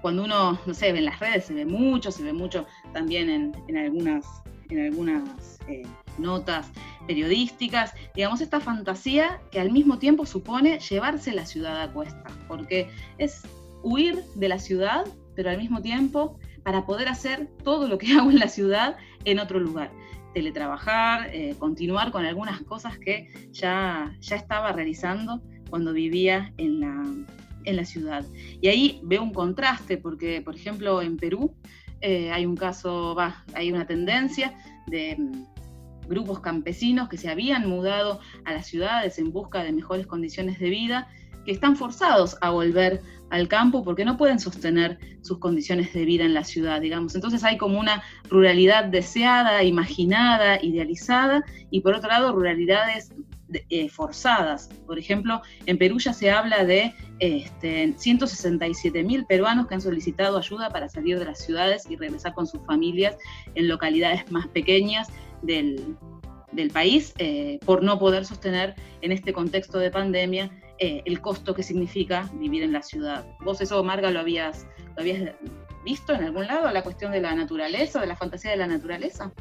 cuando 0.00 0.24
uno, 0.24 0.58
no 0.66 0.74
sé, 0.74 0.92
ve 0.92 0.98
en 0.98 1.06
las 1.06 1.18
redes, 1.20 1.46
se 1.46 1.54
ve 1.54 1.64
mucho, 1.64 2.10
se 2.10 2.22
ve 2.22 2.32
mucho 2.32 2.66
también 2.92 3.30
en, 3.30 3.76
algunas, 3.76 4.24
en 4.68 4.86
algunas 4.86 5.58
eh, 5.66 5.82
notas 6.18 6.70
periodísticas, 7.06 7.94
digamos, 8.14 8.40
esta 8.40 8.60
fantasía 8.60 9.40
que 9.50 9.60
al 9.60 9.70
mismo 9.70 9.98
tiempo 9.98 10.26
supone 10.26 10.78
llevarse 10.78 11.32
la 11.32 11.46
ciudad 11.46 11.80
a 11.80 11.92
cuesta, 11.92 12.24
porque 12.48 12.90
es 13.18 13.42
huir 13.82 14.22
de 14.34 14.48
la 14.48 14.58
ciudad, 14.58 15.06
pero 15.34 15.50
al 15.50 15.58
mismo 15.58 15.80
tiempo 15.80 16.38
para 16.62 16.86
poder 16.86 17.08
hacer 17.08 17.48
todo 17.62 17.88
lo 17.88 17.98
que 17.98 18.12
hago 18.18 18.30
en 18.30 18.38
la 18.38 18.48
ciudad 18.48 18.96
en 19.24 19.38
otro 19.38 19.58
lugar 19.58 19.90
teletrabajar, 20.34 21.30
eh, 21.32 21.54
continuar 21.58 22.10
con 22.10 22.26
algunas 22.26 22.60
cosas 22.62 22.98
que 22.98 23.30
ya, 23.52 24.14
ya 24.20 24.36
estaba 24.36 24.72
realizando 24.72 25.40
cuando 25.70 25.92
vivía 25.92 26.52
en 26.58 26.80
la, 26.80 27.04
en 27.64 27.76
la 27.76 27.84
ciudad. 27.84 28.24
Y 28.60 28.68
ahí 28.68 29.00
veo 29.02 29.22
un 29.22 29.32
contraste, 29.32 29.96
porque, 29.96 30.42
por 30.42 30.54
ejemplo, 30.54 31.00
en 31.00 31.16
Perú 31.16 31.54
eh, 32.00 32.30
hay 32.32 32.44
un 32.44 32.56
caso, 32.56 33.16
hay 33.54 33.72
una 33.72 33.86
tendencia 33.86 34.52
de 34.86 35.16
mm, 35.18 36.08
grupos 36.08 36.40
campesinos 36.40 37.08
que 37.08 37.16
se 37.16 37.30
habían 37.30 37.68
mudado 37.68 38.20
a 38.44 38.52
las 38.52 38.66
ciudades 38.66 39.18
en 39.18 39.32
busca 39.32 39.62
de 39.62 39.72
mejores 39.72 40.06
condiciones 40.06 40.58
de 40.58 40.68
vida, 40.68 41.08
que 41.46 41.52
están 41.52 41.76
forzados 41.76 42.36
a 42.40 42.50
volver 42.50 43.00
al 43.34 43.48
campo 43.48 43.82
porque 43.82 44.04
no 44.04 44.16
pueden 44.16 44.38
sostener 44.38 44.98
sus 45.22 45.38
condiciones 45.38 45.92
de 45.92 46.04
vida 46.04 46.24
en 46.24 46.34
la 46.34 46.44
ciudad, 46.44 46.80
digamos. 46.80 47.16
Entonces 47.16 47.42
hay 47.42 47.58
como 47.58 47.80
una 47.80 48.04
ruralidad 48.30 48.84
deseada, 48.84 49.64
imaginada, 49.64 50.62
idealizada, 50.62 51.44
y 51.68 51.80
por 51.80 51.94
otro 51.94 52.10
lado 52.10 52.32
ruralidades 52.32 53.12
eh, 53.70 53.88
forzadas. 53.88 54.70
Por 54.86 55.00
ejemplo, 55.00 55.42
en 55.66 55.78
Perú 55.78 55.98
ya 55.98 56.12
se 56.12 56.30
habla 56.30 56.64
de 56.64 56.94
este, 57.18 57.92
167 57.96 59.02
mil 59.02 59.26
peruanos 59.26 59.66
que 59.66 59.74
han 59.74 59.80
solicitado 59.80 60.38
ayuda 60.38 60.70
para 60.70 60.88
salir 60.88 61.18
de 61.18 61.24
las 61.24 61.44
ciudades 61.44 61.90
y 61.90 61.96
regresar 61.96 62.34
con 62.34 62.46
sus 62.46 62.64
familias 62.64 63.16
en 63.56 63.66
localidades 63.66 64.30
más 64.30 64.46
pequeñas 64.46 65.08
del, 65.42 65.96
país 66.72 67.12
eh, 67.18 67.58
por 67.64 67.82
no 67.82 67.98
poder 67.98 68.24
sostener 68.24 68.76
en 69.00 69.10
este 69.10 69.32
contexto 69.32 69.80
de 69.80 69.90
pandemia 69.90 70.50
eh, 70.78 71.02
el 71.04 71.20
costo 71.20 71.54
que 71.54 71.62
significa 71.62 72.28
vivir 72.34 72.62
en 72.62 72.72
la 72.72 72.82
ciudad. 72.82 73.24
¿Vos 73.44 73.60
eso, 73.60 73.82
Marga, 73.84 74.10
lo 74.10 74.20
habías, 74.20 74.66
visto 75.84 76.12
en 76.14 76.24
algún 76.24 76.46
lado, 76.46 76.70
la 76.70 76.82
cuestión 76.82 77.12
de 77.12 77.20
la 77.20 77.34
naturaleza, 77.34 78.00
de 78.00 78.06
la 78.06 78.16
fantasía 78.16 78.50
de 78.50 78.56
la 78.56 78.66
naturaleza? 78.66 79.32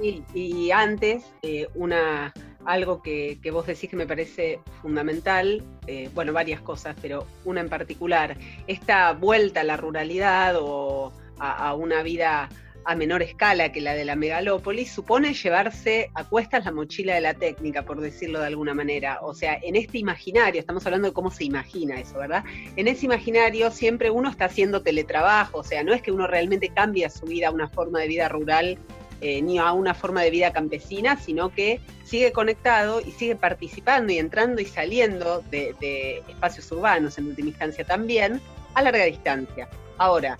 Sí, 0.00 0.24
y 0.32 0.70
antes, 0.70 1.24
eh, 1.42 1.68
una, 1.74 2.32
algo 2.64 3.02
que, 3.02 3.38
vos 3.52 3.66
decís 3.66 3.90
que 3.90 3.96
me 3.96 4.06
parece 4.06 4.60
fundamental, 4.80 5.62
eh, 5.86 6.08
bueno, 6.14 6.32
varias 6.32 6.62
cosas, 6.62 6.96
pero 7.02 7.26
una 7.44 7.60
en 7.60 7.68
particular, 7.68 8.38
esta 8.66 9.12
vuelta 9.12 9.60
a 9.60 9.64
la 9.64 9.76
ruralidad 9.76 10.56
o 10.58 11.12
a 11.38 11.74
una 11.74 12.04
vida 12.04 12.48
a 12.84 12.94
menor 12.94 13.22
escala 13.22 13.72
que 13.72 13.80
la 13.80 13.94
de 13.94 14.04
la 14.04 14.16
megalópolis, 14.16 14.90
supone 14.90 15.34
llevarse 15.34 16.10
a 16.14 16.24
cuestas 16.24 16.64
la 16.64 16.72
mochila 16.72 17.14
de 17.14 17.20
la 17.20 17.34
técnica, 17.34 17.84
por 17.84 18.00
decirlo 18.00 18.40
de 18.40 18.46
alguna 18.46 18.74
manera. 18.74 19.18
O 19.22 19.34
sea, 19.34 19.58
en 19.62 19.76
este 19.76 19.98
imaginario, 19.98 20.60
estamos 20.60 20.84
hablando 20.86 21.08
de 21.08 21.14
cómo 21.14 21.30
se 21.30 21.44
imagina 21.44 22.00
eso, 22.00 22.18
¿verdad? 22.18 22.44
En 22.76 22.88
ese 22.88 23.06
imaginario 23.06 23.70
siempre 23.70 24.10
uno 24.10 24.30
está 24.30 24.46
haciendo 24.46 24.82
teletrabajo, 24.82 25.58
o 25.58 25.64
sea, 25.64 25.82
no 25.82 25.92
es 25.92 26.02
que 26.02 26.12
uno 26.12 26.26
realmente 26.26 26.68
cambie 26.68 27.08
su 27.10 27.26
vida 27.26 27.48
a 27.48 27.50
una 27.50 27.68
forma 27.68 28.00
de 28.00 28.08
vida 28.08 28.28
rural 28.28 28.78
eh, 29.20 29.40
ni 29.40 29.58
a 29.58 29.72
una 29.72 29.94
forma 29.94 30.22
de 30.22 30.30
vida 30.30 30.52
campesina, 30.52 31.16
sino 31.16 31.50
que 31.50 31.80
sigue 32.04 32.32
conectado 32.32 33.00
y 33.00 33.12
sigue 33.12 33.36
participando 33.36 34.12
y 34.12 34.18
entrando 34.18 34.60
y 34.60 34.66
saliendo 34.66 35.42
de 35.50 36.22
espacios 36.28 36.70
urbanos, 36.72 37.18
en 37.18 37.26
última 37.26 37.48
instancia 37.48 37.84
también, 37.84 38.40
a 38.74 38.82
larga 38.82 39.04
distancia. 39.04 39.68
Ahora, 39.98 40.38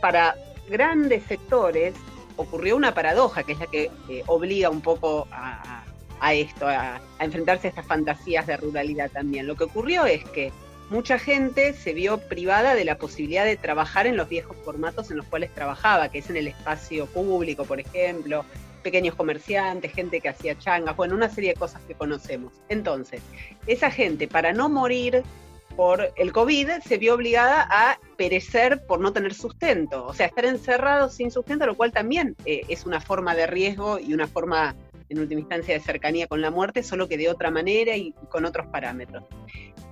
para 0.00 0.36
grandes 0.72 1.22
sectores 1.24 1.94
ocurrió 2.36 2.76
una 2.76 2.94
paradoja, 2.94 3.44
que 3.44 3.52
es 3.52 3.58
la 3.60 3.66
que 3.66 3.90
eh, 4.08 4.24
obliga 4.26 4.70
un 4.70 4.80
poco 4.80 5.28
a, 5.30 5.84
esto, 6.34 6.66
a, 6.66 7.00
enfrentarse 7.20 7.68
a 7.68 7.70
estas 7.70 7.86
fantasías 7.86 8.46
de 8.46 8.56
ruralidad 8.56 9.10
también. 9.10 9.46
Lo 9.46 9.54
que 9.54 9.64
ocurrió 9.64 10.06
es 10.06 10.24
que 10.24 10.52
mucha 10.90 11.18
gente 11.18 11.74
se 11.74 11.92
vio 11.92 12.18
privada 12.18 12.74
de 12.74 12.84
la 12.84 12.96
posibilidad 12.96 13.44
de 13.44 13.56
trabajar 13.56 14.06
en 14.06 14.16
los 14.16 14.28
viejos 14.28 14.56
formatos 14.64 15.10
en 15.10 15.18
los 15.18 15.26
cuales 15.26 15.54
trabajaba, 15.54 16.10
que 16.10 16.18
es 16.18 16.30
en 16.30 16.36
el 16.36 16.48
espacio 16.48 17.06
público, 17.06 17.64
por 17.64 17.80
ejemplo, 17.80 18.44
pequeños 18.82 19.14
comerciantes, 19.14 19.92
gente 19.92 20.20
que 20.20 20.28
hacía 20.28 20.58
changas, 20.58 20.96
bueno, 20.96 21.14
una 21.14 21.28
serie 21.28 21.50
de 21.50 21.56
cosas 21.56 21.82
que 21.86 21.94
conocemos. 21.94 22.52
Entonces, 22.68 23.22
esa 23.66 23.90
gente, 23.90 24.26
para 24.26 24.52
no 24.52 24.68
morir 24.68 25.22
por 25.76 26.12
el 26.16 26.32
COVID 26.32 26.70
se 26.84 26.98
vio 26.98 27.14
obligada 27.14 27.66
a 27.70 27.98
perecer 28.16 28.84
por 28.86 29.00
no 29.00 29.12
tener 29.12 29.34
sustento, 29.34 30.06
o 30.06 30.14
sea, 30.14 30.26
estar 30.26 30.44
encerrado 30.44 31.08
sin 31.08 31.30
sustento, 31.30 31.66
lo 31.66 31.76
cual 31.76 31.92
también 31.92 32.36
eh, 32.44 32.62
es 32.68 32.86
una 32.86 33.00
forma 33.00 33.34
de 33.34 33.46
riesgo 33.46 33.98
y 33.98 34.14
una 34.14 34.26
forma, 34.26 34.74
en 35.08 35.18
última 35.18 35.40
instancia, 35.40 35.74
de 35.74 35.80
cercanía 35.80 36.26
con 36.26 36.40
la 36.40 36.50
muerte, 36.50 36.82
solo 36.82 37.08
que 37.08 37.16
de 37.16 37.28
otra 37.28 37.50
manera 37.50 37.96
y, 37.96 38.12
con 38.28 38.44
otros 38.44 38.66
parámetros. 38.68 39.24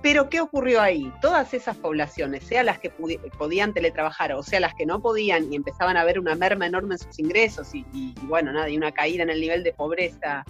Pero, 0.01 0.29
¿qué 0.29 0.41
ocurrió 0.41 0.81
ahí? 0.81 1.13
Todas 1.21 1.53
esas 1.53 1.77
poblaciones, 1.77 2.43
sea 2.43 2.63
las 2.63 2.79
que 2.79 2.89
podían 2.89 3.73
teletrabajar 3.73 4.33
o 4.33 4.41
sea 4.41 4.59
las 4.59 4.73
que 4.73 4.87
no 4.87 4.99
podían 4.99 5.53
y 5.53 5.55
empezaban 5.55 5.95
a 5.95 6.03
ver 6.03 6.19
una 6.19 6.33
merma 6.33 6.65
enorme 6.65 6.95
en 6.95 6.99
sus 6.99 7.19
ingresos 7.19 7.75
y, 7.75 7.85
bueno, 8.23 8.51
nada, 8.51 8.69
y 8.69 8.77
una 8.77 8.91
caída 8.91 9.23
en 9.23 9.29
el 9.29 9.41
nivel 9.41 9.63
de 9.63 9.73
pobreza, 9.73 10.43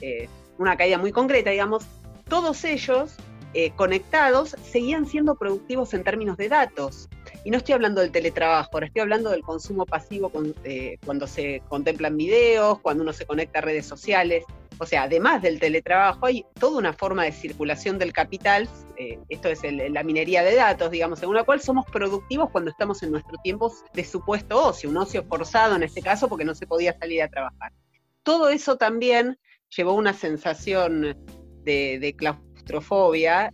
eh, 0.00 0.28
una 0.58 0.76
caída 0.76 0.96
muy 0.96 1.12
concreta, 1.12 1.50
digamos, 1.50 1.84
todos 2.28 2.64
ellos 2.64 3.16
eh, 3.56 3.70
conectados 3.76 4.56
seguían 4.64 5.06
siendo 5.06 5.36
productivos 5.36 5.94
en 5.94 6.02
términos 6.02 6.36
de 6.36 6.48
datos. 6.48 7.08
Y 7.44 7.50
no 7.50 7.58
estoy 7.58 7.74
hablando 7.74 8.00
del 8.00 8.10
teletrabajo, 8.10 8.70
ahora 8.72 8.86
estoy 8.86 9.02
hablando 9.02 9.30
del 9.30 9.42
consumo 9.42 9.86
pasivo 9.86 10.32
eh, 10.64 10.98
cuando 11.04 11.28
se 11.28 11.62
contemplan 11.68 12.16
videos, 12.16 12.80
cuando 12.80 13.04
uno 13.04 13.12
se 13.12 13.26
conecta 13.26 13.60
a 13.60 13.62
redes 13.62 13.86
sociales. 13.86 14.44
O 14.78 14.86
sea, 14.86 15.04
además 15.04 15.40
del 15.40 15.60
teletrabajo, 15.60 16.26
hay 16.26 16.44
toda 16.58 16.78
una 16.78 16.92
forma 16.92 17.22
de 17.22 17.30
circulación 17.30 17.96
del 17.96 18.12
capital, 18.12 18.68
eh, 18.96 19.20
esto 19.28 19.48
es 19.48 19.60
la 19.62 20.02
minería 20.02 20.42
de 20.42 20.56
datos, 20.56 20.90
digamos, 20.90 21.20
según 21.20 21.36
la 21.36 21.44
cual 21.44 21.60
somos 21.60 21.86
productivos 21.86 22.50
cuando 22.50 22.72
estamos 22.72 23.04
en 23.04 23.12
nuestro 23.12 23.38
tiempo 23.44 23.72
de 23.92 24.04
supuesto 24.04 24.60
ocio, 24.60 24.90
un 24.90 24.96
ocio 24.96 25.22
forzado 25.24 25.76
en 25.76 25.84
este 25.84 26.02
caso 26.02 26.28
porque 26.28 26.44
no 26.44 26.56
se 26.56 26.66
podía 26.66 26.98
salir 26.98 27.22
a 27.22 27.28
trabajar. 27.28 27.72
Todo 28.24 28.48
eso 28.48 28.76
también 28.76 29.38
llevó 29.76 29.94
una 29.94 30.12
sensación 30.12 31.16
de, 31.62 31.98
de 32.00 32.16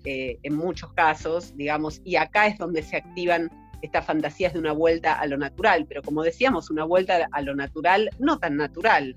eh, 0.05 0.39
en 0.43 0.55
muchos 0.55 0.93
casos, 0.93 1.57
digamos, 1.57 2.01
y 2.05 2.17
acá 2.17 2.47
es 2.47 2.59
donde 2.59 2.83
se 2.83 2.97
activan 2.97 3.51
estas 3.83 4.05
fantasías 4.05 4.53
de 4.53 4.59
una 4.59 4.73
vuelta 4.73 5.15
a 5.15 5.27
lo 5.27 5.39
natural, 5.39 5.87
pero 5.89 6.03
como 6.03 6.23
decíamos, 6.23 6.71
una 6.71 6.85
vuelta 6.85 7.29
a 7.33 7.43
lo 7.43 7.55
natural 7.55 8.11
no 8.19 8.39
tan 8.39 8.57
natural. 8.57 9.17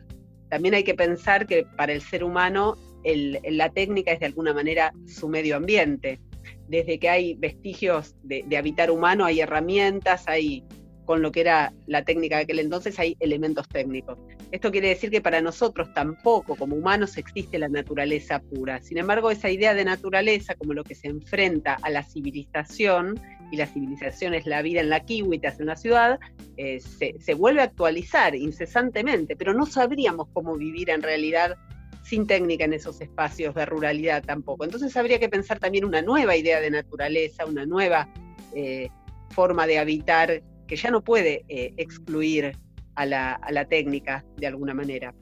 También 0.50 0.74
hay 0.76 0.84
que 0.84 0.94
pensar 0.94 1.48
que 1.48 1.66
para 1.78 1.94
el 1.94 2.02
ser 2.02 2.24
humano 2.24 2.76
la 3.04 3.70
técnica 3.70 4.12
es 4.12 4.20
de 4.22 4.28
alguna 4.28 4.54
manera 4.54 4.94
su 5.06 5.28
medio 5.28 5.58
ambiente. 5.58 6.22
Desde 6.68 6.98
que 6.98 7.10
hay 7.10 7.34
vestigios 7.36 8.16
de 8.24 8.58
habitar 8.58 8.90
humano, 8.90 9.26
hay 9.26 9.42
herramientas, 9.42 10.28
hay 10.28 10.64
con 11.06 11.22
lo 11.22 11.32
que 11.32 11.42
era 11.42 11.74
la 11.86 12.04
técnica 12.04 12.38
de 12.38 12.44
aquel 12.44 12.60
entonces, 12.60 12.98
hay 13.00 13.18
elementos 13.20 13.68
técnicos. 13.68 14.18
Esto 14.54 14.72
quiere 14.72 14.90
decir 14.90 15.10
que 15.10 15.20
para 15.20 15.42
nosotros 15.42 15.92
tampoco 15.96 16.56
como 16.56 16.76
humanos 16.76 17.18
existe 17.18 17.58
la 17.58 17.70
naturaleza 17.70 18.40
pura. 18.40 18.80
Sin 18.84 19.00
embargo, 19.00 19.32
esa 19.32 19.50
idea 19.50 19.74
de 19.74 19.84
naturaleza 19.84 20.54
como 20.54 20.76
lo 20.76 20.84
que 20.84 20.94
se 20.94 21.08
enfrenta 21.08 21.80
a 21.82 21.90
la 21.90 22.04
civilización, 22.04 23.20
y 23.52 23.58
la 23.58 23.66
civilización 23.66 24.36
es 24.36 24.46
la 24.46 24.62
vida 24.62 24.82
en 24.82 24.90
la 24.90 25.00
kiwitas 25.00 25.56
en 25.56 25.64
una 25.64 25.76
ciudad, 25.76 26.20
eh, 26.58 26.80
se, 26.80 27.16
se 27.20 27.34
vuelve 27.34 27.62
a 27.62 27.64
actualizar 27.64 28.36
incesantemente, 28.36 29.36
pero 29.36 29.56
no 29.56 29.66
sabríamos 29.66 30.28
cómo 30.34 30.56
vivir 30.56 30.92
en 30.92 31.02
realidad 31.02 31.58
sin 32.04 32.28
técnica 32.28 32.66
en 32.66 32.74
esos 32.74 33.02
espacios 33.02 33.56
de 33.56 33.66
ruralidad 33.66 34.24
tampoco. 34.24 34.66
Entonces 34.66 34.96
habría 34.96 35.18
que 35.18 35.30
pensar 35.30 35.58
también 35.58 35.84
una 35.84 36.04
nueva 36.04 36.36
idea 36.36 36.62
de 36.62 36.70
naturaleza, 36.70 37.48
una 37.48 37.66
nueva 37.66 38.08
eh, 38.54 38.90
forma 39.32 39.66
de 39.66 39.80
habitar 39.80 40.44
que 40.68 40.76
ya 40.76 40.92
no 40.92 41.04
puede 41.04 41.44
eh, 41.48 41.74
excluir 41.78 42.56
a 42.96 43.06
la, 43.06 43.66
técnica 43.70 44.24
de 44.38 44.48
alguna 44.48 44.74
manera. 44.74 45.14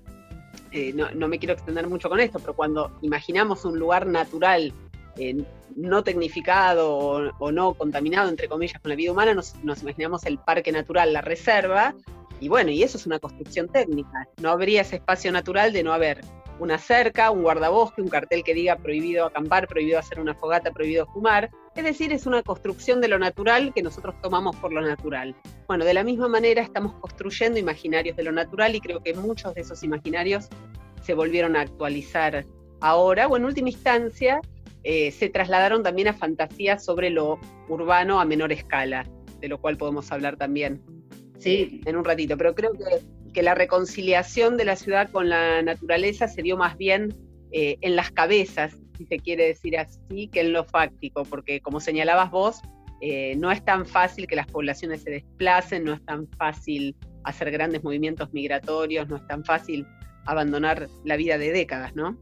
Eh, 0.71 0.93
no, 0.93 1.27
me 1.27 1.39
quiero 1.39 1.53
extender 1.53 1.87
mucho 1.87 2.09
con 2.09 2.19
esto, 2.19 2.39
pero 2.39 2.55
cuando 2.55 2.97
imaginamos 3.01 3.65
un 3.65 3.77
lugar 3.77 4.07
natural 4.07 4.73
no 5.75 6.03
tecnificado 6.03 7.31
o, 7.37 7.51
no 7.51 7.73
contaminado, 7.73 8.29
entre 8.29 8.47
comillas, 8.47 8.81
con 8.81 8.89
la 8.89 8.95
vida 8.95 9.11
humana, 9.11 9.33
nos, 9.33 9.55
imaginamos 9.81 10.25
el 10.25 10.37
parque 10.37 10.71
natural, 10.71 11.13
la 11.13 11.21
reserva, 11.21 11.95
y 12.39 12.49
bueno, 12.49 12.71
y 12.71 12.81
eso 12.81 12.97
es 12.97 13.05
una 13.05 13.19
construcción 13.19 13.67
técnica. 13.67 14.27
No 14.41 14.49
habría 14.49 14.81
ese 14.81 14.95
espacio 14.95 15.31
natural 15.31 15.73
de 15.73 15.83
no 15.83 15.93
haber 15.93 16.21
una 16.59 16.77
cerca, 16.77 17.31
un 17.31 17.43
guardabosque, 17.43 18.01
un 18.01 18.07
cartel 18.07 18.43
que 18.43 18.53
diga 18.53 18.77
prohibido 18.77 19.25
acampar, 19.27 19.67
prohibido 19.67 19.99
hacer 19.99 20.19
una 20.19 20.33
fogata, 20.33 20.71
prohibido 20.71 21.05
fumar. 21.07 21.51
Es 21.75 21.85
decir, 21.85 22.11
es 22.11 22.25
una 22.25 22.43
construcción 22.43 22.99
de 22.99 23.07
lo 23.07 23.17
natural 23.17 23.73
que 23.73 23.81
nosotros 23.81 24.15
tomamos 24.21 24.55
por 24.57 24.73
lo 24.73 24.81
natural. 24.81 25.35
Bueno, 25.67 25.85
de 25.85 25.93
la 25.93 26.03
misma 26.03 26.27
manera 26.27 26.61
estamos 26.61 26.93
construyendo 26.95 27.59
imaginarios 27.59 28.17
de 28.17 28.23
lo 28.23 28.33
natural 28.33 28.75
y 28.75 28.81
creo 28.81 29.01
que 29.01 29.13
muchos 29.13 29.55
de 29.55 29.61
esos 29.61 29.81
imaginarios 29.83 30.49
se 31.01 31.13
volvieron 31.13 31.55
a 31.55 31.61
actualizar 31.61 32.45
ahora 32.81 33.27
o 33.27 33.37
en 33.37 33.45
última 33.45 33.69
instancia 33.69 34.41
eh, 34.83 35.11
se 35.11 35.29
trasladaron 35.29 35.83
también 35.83 36.07
a 36.07 36.13
fantasías 36.13 36.83
sobre 36.83 37.09
lo 37.09 37.39
urbano 37.69 38.19
a 38.19 38.25
menor 38.25 38.51
escala, 38.51 39.05
de 39.39 39.47
lo 39.47 39.61
cual 39.61 39.77
podemos 39.77 40.11
hablar 40.11 40.37
también 40.37 40.81
sí. 41.37 41.81
en 41.85 41.95
un 41.95 42.03
ratito. 42.03 42.35
Pero 42.37 42.55
creo 42.55 42.71
que, 42.73 43.41
la 43.43 43.55
reconciliación 43.55 44.57
de 44.57 44.65
la 44.65 44.75
ciudad 44.75 45.09
con 45.09 45.29
la 45.29 45.61
naturaleza 45.61 46.27
se 46.27 46.41
dio 46.41 46.57
más 46.57 46.77
bien 46.77 47.15
eh, 47.51 47.77
en 47.79 47.95
las 47.95 48.11
cabezas, 48.11 48.75
si 49.01 49.07
se 49.07 49.19
quiere 49.19 49.47
decir 49.47 49.77
así, 49.77 50.27
que 50.27 50.41
en 50.41 50.53
lo 50.53 50.63
fáctico, 50.63 51.23
porque 51.23 51.59
como 51.61 51.79
señalabas 51.79 52.29
vos, 52.29 52.61
eh, 53.01 53.35
no 53.37 53.51
es 53.51 53.65
tan 53.65 53.85
fácil 53.85 54.27
que 54.27 54.35
las 54.35 54.45
poblaciones 54.45 55.01
se 55.01 55.09
desplacen, 55.09 55.83
no 55.83 55.93
es 55.93 56.05
tan 56.05 56.27
fácil 56.37 56.95
hacer 57.23 57.49
grandes 57.51 57.83
movimientos 57.83 58.31
migratorios, 58.31 59.07
no 59.09 59.15
es 59.15 59.27
tan 59.27 59.43
fácil 59.43 59.87
abandonar 60.25 60.87
la 61.03 61.17
vida 61.17 61.39
de 61.39 61.51
décadas, 61.51 61.95
¿no? 61.95 62.17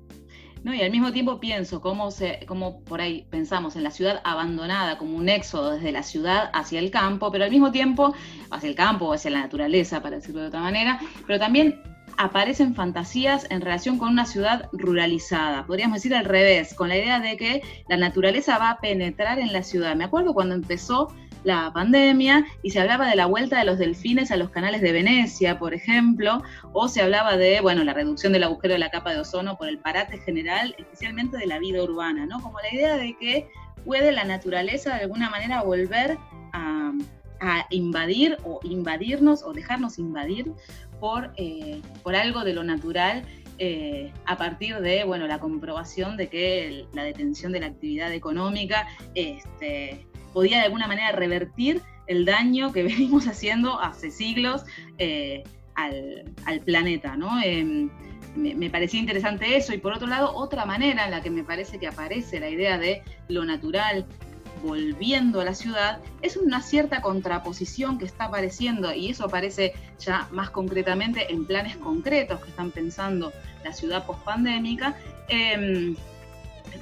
No, 0.63 0.73
y 0.73 0.81
al 0.81 0.91
mismo 0.91 1.13
tiempo 1.13 1.39
pienso 1.39 1.79
cómo, 1.79 2.11
se, 2.11 2.41
cómo 2.45 2.83
por 2.83 2.99
ahí 2.99 3.25
pensamos 3.29 3.77
en 3.77 3.83
la 3.83 3.91
ciudad 3.91 4.21
abandonada 4.25 4.97
como 4.97 5.15
un 5.15 5.29
éxodo 5.29 5.71
desde 5.71 5.93
la 5.93 6.03
ciudad 6.03 6.49
hacia 6.53 6.79
el 6.79 6.91
campo, 6.91 7.31
pero 7.31 7.45
al 7.45 7.51
mismo 7.51 7.71
tiempo 7.71 8.13
hacia 8.51 8.69
el 8.69 8.75
campo 8.75 9.05
o 9.05 9.13
hacia 9.13 9.31
la 9.31 9.39
naturaleza, 9.39 10.01
para 10.01 10.17
decirlo 10.17 10.41
de 10.41 10.47
otra 10.47 10.59
manera, 10.59 10.99
pero 11.25 11.39
también 11.39 11.81
aparecen 12.19 12.75
fantasías 12.75 13.47
en 13.49 13.61
relación 13.61 13.97
con 13.97 14.09
una 14.09 14.25
ciudad 14.25 14.67
ruralizada, 14.73 15.65
podríamos 15.65 15.95
decir 15.95 16.13
al 16.13 16.25
revés, 16.25 16.73
con 16.73 16.89
la 16.89 16.97
idea 16.97 17.21
de 17.21 17.37
que 17.37 17.63
la 17.87 17.95
naturaleza 17.95 18.57
va 18.57 18.71
a 18.71 18.79
penetrar 18.79 19.39
en 19.39 19.53
la 19.53 19.63
ciudad. 19.63 19.95
Me 19.95 20.03
acuerdo 20.03 20.33
cuando 20.33 20.53
empezó 20.53 21.07
la 21.45 21.71
pandemia 21.73 22.45
y 22.61 22.71
se 22.71 22.81
hablaba 22.81 23.07
de 23.07 23.15
la 23.15 23.25
vuelta 23.25 23.57
de 23.57 23.63
los 23.63 23.77
delfines 23.77 24.31
a 24.31 24.35
los 24.35 24.49
canales 24.49 24.81
de 24.81 24.91
Venecia, 24.91 25.57
por 25.57 25.73
ejemplo, 25.73 26.43
o 26.73 26.89
se 26.89 27.01
hablaba 27.01 27.37
de, 27.37 27.61
bueno, 27.61 27.85
la 27.85 27.93
reducción 27.93 28.33
del 28.33 28.43
agujero 28.43 28.73
de 28.73 28.79
la 28.79 28.91
capa 28.91 29.13
de 29.13 29.21
ozono 29.21 29.57
por 29.57 29.69
el 29.69 29.79
parate 29.79 30.17
general, 30.17 30.75
especialmente 30.77 31.37
de 31.37 31.47
la 31.47 31.57
vida 31.57 31.81
urbana, 31.81 32.25
¿no? 32.25 32.41
Como 32.41 32.59
la 32.59 32.75
idea 32.75 32.97
de 32.97 33.15
que 33.17 33.49
puede 33.85 34.11
la 34.11 34.25
naturaleza 34.25 34.95
de 34.95 35.03
alguna 35.03 35.29
manera 35.29 35.63
volver 35.63 36.17
a, 36.51 36.91
invadir 37.69 38.35
o 38.43 38.59
invadirnos 38.63 39.43
o 39.43 39.53
dejarnos 39.53 39.97
invadir 39.97 40.51
por, 40.99 41.31
eh, 41.37 41.81
por 42.03 42.15
algo 42.15 42.43
de 42.43 42.53
lo 42.53 42.63
natural 42.63 43.23
eh, 43.61 44.13
a 44.25 44.37
partir 44.37 44.79
de 44.79 45.03
bueno, 45.03 45.27
la 45.27 45.39
comprobación 45.39 46.15
de 46.15 46.29
que 46.29 46.85
la 46.93 47.03
detención 47.03 47.51
de 47.51 47.59
la 47.59 47.65
actividad 47.67 48.13
económica 48.13 48.87
este, 49.15 50.05
podía 50.33 50.59
de 50.59 50.65
alguna 50.65 50.87
manera 50.87 51.11
revertir 51.11 51.81
el 52.07 52.23
daño 52.23 52.71
que 52.71 52.83
venimos 52.83 53.27
haciendo 53.27 53.79
hace 53.81 54.11
siglos 54.11 54.63
eh, 54.97 55.43
al, 55.75 56.25
planeta, 56.65 57.17
¿no? 57.17 57.41
Em, 57.41 57.89
me, 58.35 58.69
parecía 58.69 58.99
interesante 58.99 59.57
eso 59.57 59.73
y 59.73 59.77
por 59.77 59.93
otro 59.93 60.07
lado 60.07 60.33
otra 60.35 60.65
manera 60.65 61.05
en 61.05 61.11
la 61.11 61.21
que 61.21 61.29
me 61.29 61.43
parece 61.43 61.79
que 61.79 61.87
aparece 61.87 62.39
la 62.39 62.49
idea 62.49 62.77
de 62.77 63.01
lo 63.27 63.43
natural 63.43 64.05
volviendo 64.61 65.41
a 65.41 65.45
la 65.45 65.53
ciudad 65.53 65.99
es 66.21 66.37
una 66.37 66.61
cierta 66.61 67.01
contraposición 67.01 67.97
que 67.97 68.05
está 68.05 68.25
apareciendo 68.25 68.93
y 68.93 69.09
eso 69.09 69.25
aparece 69.25 69.73
ya 69.99 70.27
más 70.31 70.49
concretamente 70.49 71.31
en 71.31 71.45
planes 71.45 71.77
concretos 71.77 72.41
que 72.41 72.49
están 72.49 72.71
pensando 72.71 73.31
la 73.63 73.73
ciudad 73.73 74.05
pospandémica. 74.05 74.95
Eh, 75.27 75.95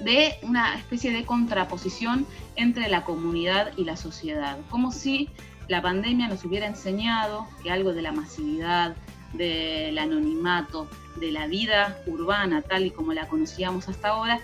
de 0.04 0.36
una 0.42 0.76
especie 0.76 1.12
de 1.12 1.26
contraposición 1.26 2.26
entre 2.56 2.90
la 2.90 3.04
comunidad 3.04 3.72
y 3.78 3.84
la 3.84 3.98
sociedad, 3.98 4.58
como 4.70 4.92
si 4.92 5.30
la 5.68 5.82
pandemia 5.82 6.28
nos 6.28 6.44
hubiera 6.46 6.68
enseñado 6.68 7.48
que 7.64 7.72
algo 7.72 7.94
de 7.94 8.02
la 8.02 8.12
masividad, 8.12 8.96
del 9.34 9.98
anonimato, 9.98 10.90
de 11.18 11.32
la 11.32 11.48
vida 11.48 12.00
urbana 12.06 12.62
tal 12.62 12.86
y 12.86 12.92
como 12.92 13.14
la 13.14 13.28
conocíamos 13.28 13.90
hasta 13.90 14.10
ahora, 14.10 14.40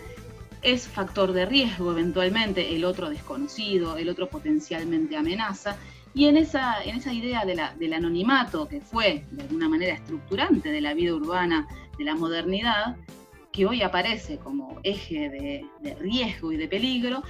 es 0.63 0.87
factor 0.87 1.33
de 1.33 1.45
riesgo 1.45 1.91
eventualmente, 1.91 2.75
el 2.75 2.85
otro 2.85 3.09
desconocido, 3.09 3.97
el 3.97 4.09
otro 4.09 4.29
potencialmente 4.29 5.17
amenaza. 5.17 5.77
Y 6.13 6.25
en 6.27 6.37
esa, 6.37 6.83
en 6.83 6.97
esa 6.97 7.11
idea 7.11 7.43
del 7.45 7.93
anonimato, 7.93 8.67
que 8.67 8.79
fue 8.81 9.25
de 9.31 9.43
alguna 9.43 9.67
manera 9.67 9.95
estructurante 9.95 10.69
de 10.69 10.81
la 10.81 10.93
vida 10.93 11.13
urbana 11.13 11.67
de 11.97 12.03
la 12.03 12.15
modernidad, 12.15 12.95
que 13.53 13.67
hoy 13.67 13.83
aparece 13.83 14.39
como 14.39 14.79
eje 14.83 15.29
de, 15.29 15.95
riesgo 15.99 16.51
y 16.51 16.57
de 16.57 16.67
peligro, 16.67 17.21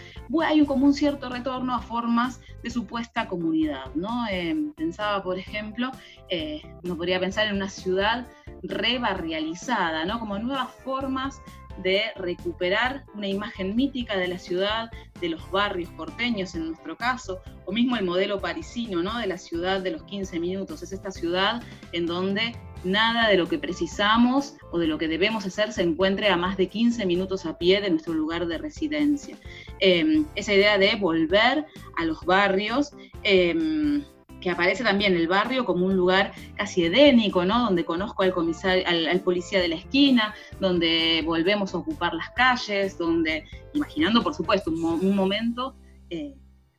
hay 0.42 0.66
como 0.66 0.86
un 0.86 0.94
cierto 0.94 1.30
retorno 1.30 1.76
a 1.76 1.80
formas 1.80 2.40
de 2.64 2.70
supuesta 2.70 3.28
comunidad. 3.28 3.94
¿no? 3.94 4.26
Em, 4.30 4.72
pensaba, 4.74 5.22
por 5.22 5.38
ejemplo, 5.38 5.92
eh, 6.30 6.62
uno 6.84 6.96
podría 6.96 7.20
pensar 7.20 7.48
en 7.48 7.58
una 7.58 7.70
ciudad 7.70 8.26
rebarrializada, 8.64 10.06
¿no? 10.06 10.20
como 10.20 10.40
nuevas 10.40 10.72
formas 10.86 11.42
de 11.82 12.04
recuperar 12.16 13.06
una 13.16 13.28
imagen 13.28 13.76
mítica 13.76 14.18
de 14.18 14.28
la 14.28 14.38
ciudad, 14.38 14.92
de 15.20 15.30
los 15.30 15.50
barrios 15.52 15.90
porteños 15.92 16.56
en 16.56 16.68
nuestro 16.68 16.98
caso, 16.98 17.42
o 17.66 17.72
mismo 17.72 17.96
el 17.96 18.06
modelo 18.06 18.40
parisino, 18.40 19.02
¿no? 19.02 19.18
De 19.18 19.28
la 19.28 19.38
ciudad 19.38 19.82
de 19.82 19.92
los 19.92 20.04
15 20.04 20.40
minutos. 20.40 20.84
Es 20.84 20.92
esta 20.92 21.12
ciudad 21.12 21.62
en 21.92 22.06
donde 22.06 22.56
nada 22.84 23.30
de 23.30 23.38
lo 23.38 23.48
que 23.48 23.58
precisamos 23.58 24.56
o 24.72 24.78
de 24.78 24.88
lo 24.88 24.98
que 24.98 25.08
debemos 25.08 25.46
hacer 25.46 25.72
se 25.72 25.84
encuentre 25.84 26.28
a 26.30 26.38
más 26.38 26.58
de 26.58 26.68
15 26.68 27.06
minutos 27.06 27.46
a 27.46 27.58
pie 27.58 27.82
de 27.82 27.90
nuestro 27.90 28.14
lugar 28.14 28.46
de 28.46 28.58
residencia. 28.58 29.38
Em, 29.80 30.26
esa 30.36 30.54
idea 30.54 30.78
de 30.78 30.96
volver 30.96 31.66
a 31.98 32.06
los 32.06 32.26
barrios, 32.26 32.92
em, 33.24 34.04
que 34.44 34.50
aparece 34.50 34.84
también 34.84 35.16
el 35.16 35.30
barrio 35.30 35.64
como 35.64 35.86
un 35.86 35.96
lugar 35.96 36.34
casi 36.56 36.84
edénico, 36.84 37.46
¿no? 37.46 37.60
Donde 37.60 37.86
conozco 37.86 38.24
al, 38.24 38.34
comisario, 38.34 38.84
al, 38.86 39.22
policía 39.22 39.62
de 39.62 39.70
la 39.70 39.76
esquina, 39.76 40.36
donde 40.60 41.24
volvemos 41.26 41.74
a 41.74 41.78
ocupar 41.78 42.14
las 42.14 42.30
calles, 42.32 42.98
donde, 42.98 43.46
imaginando 43.74 44.22
por 44.22 44.34
supuesto 44.34 44.70
un, 44.70 45.16
momento 45.16 45.78
eh, 46.10 46.36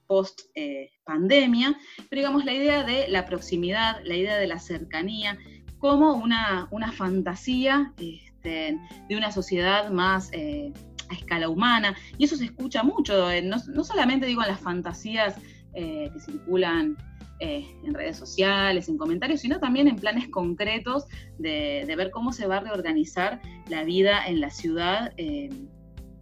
post 0.07 0.43
eh, 0.55 0.91
pandemia, 1.05 1.75
pero 2.11 2.21
digamos 2.21 2.45
la 2.45 2.53
idea 2.53 2.85
de 2.85 3.09
la 3.09 3.25
proximidad, 3.25 4.03
la 4.05 4.15
idea 4.15 4.37
de 4.37 4.47
la 4.47 4.59
cercanía, 4.59 5.39
como 5.79 6.13
una, 6.13 6.69
una 6.71 6.93
fantasía 6.93 7.95
este, 7.97 8.79
de 9.09 9.17
una 9.17 9.33
sociedad 9.33 9.91
más 9.91 10.29
eh, 10.33 10.71
a 11.09 11.15
escala 11.15 11.49
humana. 11.49 11.97
Y 12.19 12.25
eso 12.25 12.37
se 12.37 12.45
escucha 12.45 12.83
mucho, 12.83 13.27
no, 13.43 13.85
solamente 13.85 14.27
digo 14.27 14.43
en 14.43 14.49
las 14.49 14.61
fantasías 14.61 15.37
que 15.75 16.21
circulan 16.21 16.97
en 17.41 17.95
redes 17.95 18.17
sociales, 18.17 18.89
en 18.89 18.97
comentarios, 18.97 19.41
sino 19.41 19.59
también 19.59 19.89
en 19.89 19.97
planes 19.97 20.29
concretos 20.29 21.05
de, 21.39 21.93
ver 21.97 22.11
cómo 22.11 22.33
se 22.33 22.47
va 22.47 22.59
a 22.59 22.61
reorganizar 22.61 23.41
la 23.69 23.85
vida 23.85 24.27
en 24.27 24.41
la 24.41 24.51
ciudad 24.51 25.13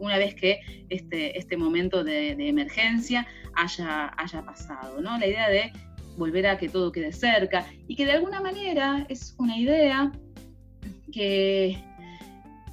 una 0.03 0.19
vez 0.19 0.35
que 0.35 0.61
este, 0.89 1.39
este 1.39 1.57
momento 1.57 2.03
de, 2.03 2.31
emergencia 2.49 3.27
haya, 3.55 4.13
haya 4.17 4.43
pasado. 4.43 5.01
¿no? 5.01 5.17
La 5.19 5.27
idea 5.27 5.49
de 5.49 5.73
volver 6.17 6.47
a 6.47 6.59
que 6.59 6.69
todo 6.69 6.93
quede 6.93 7.13
cerca 7.13 7.67
y 7.87 7.97
que 7.97 8.05
de 8.05 8.13
alguna 8.13 8.41
manera 8.41 9.07
es 9.09 9.35
una 9.39 9.57
idea 9.57 10.13
que 11.13 11.83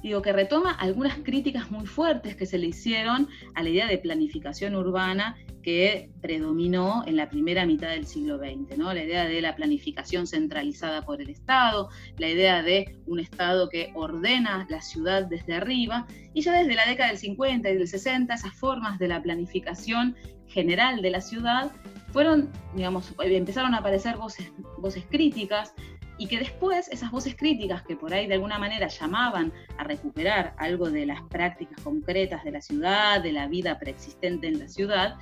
digo 0.02 0.22
que 0.22 0.32
retoma 0.32 0.72
algunas 0.72 1.18
críticas 1.18 1.70
muy 1.70 1.86
fuertes 1.86 2.34
que 2.34 2.46
se 2.46 2.58
le 2.58 2.66
hicieron 2.66 3.28
a 3.54 3.62
la 3.62 3.68
idea 3.68 3.86
de 3.86 3.98
planificación 3.98 4.74
urbana 4.74 5.36
que 5.62 6.10
predominó 6.20 7.04
en 7.06 7.16
la 7.16 7.28
primera 7.28 7.66
mitad 7.66 7.90
del 7.90 8.06
siglo 8.06 8.38
XX. 8.38 8.78
La 8.78 9.04
idea 9.04 9.24
de 9.26 9.40
la 9.40 9.56
planificación 9.56 10.26
centralizada 10.26 11.02
por 11.02 11.20
el 11.20 11.30
Estado, 11.30 11.88
la 12.18 12.28
idea 12.28 12.62
de 12.62 12.98
un 13.06 13.20
Estado 13.20 13.68
que 13.68 13.92
ordena 13.94 14.66
la 14.68 14.80
ciudad 14.80 15.26
desde 15.26 15.54
arriba, 15.54 16.06
y 16.34 16.42
ya 16.42 16.52
desde 16.52 16.74
la 16.74 16.86
década 16.86 17.10
del 17.10 17.18
50 17.18 17.70
y 17.70 17.76
del 17.76 17.88
60 17.88 18.34
esas 18.34 18.54
formas 18.54 18.98
de 18.98 19.08
la 19.08 19.22
planificación 19.22 20.16
general 20.46 21.00
de 21.02 21.10
la 21.10 21.20
ciudad 21.20 21.72
fueron, 22.12 22.50
digamos, 22.74 23.14
empezaron 23.20 23.74
a 23.74 23.78
aparecer 23.78 24.16
voces, 24.16 24.52
voces 24.78 25.04
críticas 25.08 25.74
y 26.20 26.26
que 26.26 26.38
después 26.38 26.86
esas 26.88 27.10
voces 27.10 27.34
críticas 27.34 27.82
que 27.82 27.96
por 27.96 28.12
ahí 28.12 28.26
de 28.26 28.34
alguna 28.34 28.58
manera 28.58 28.88
llamaban 28.88 29.54
a 29.78 29.84
recuperar 29.84 30.52
algo 30.58 30.90
de 30.90 31.06
las 31.06 31.22
prácticas 31.22 31.80
concretas 31.82 32.44
de 32.44 32.50
la 32.50 32.60
ciudad, 32.60 33.22
de 33.22 33.32
la 33.32 33.48
vida 33.48 33.78
preexistente 33.78 34.46
en 34.46 34.58
la 34.58 34.68
ciudad, 34.68 35.16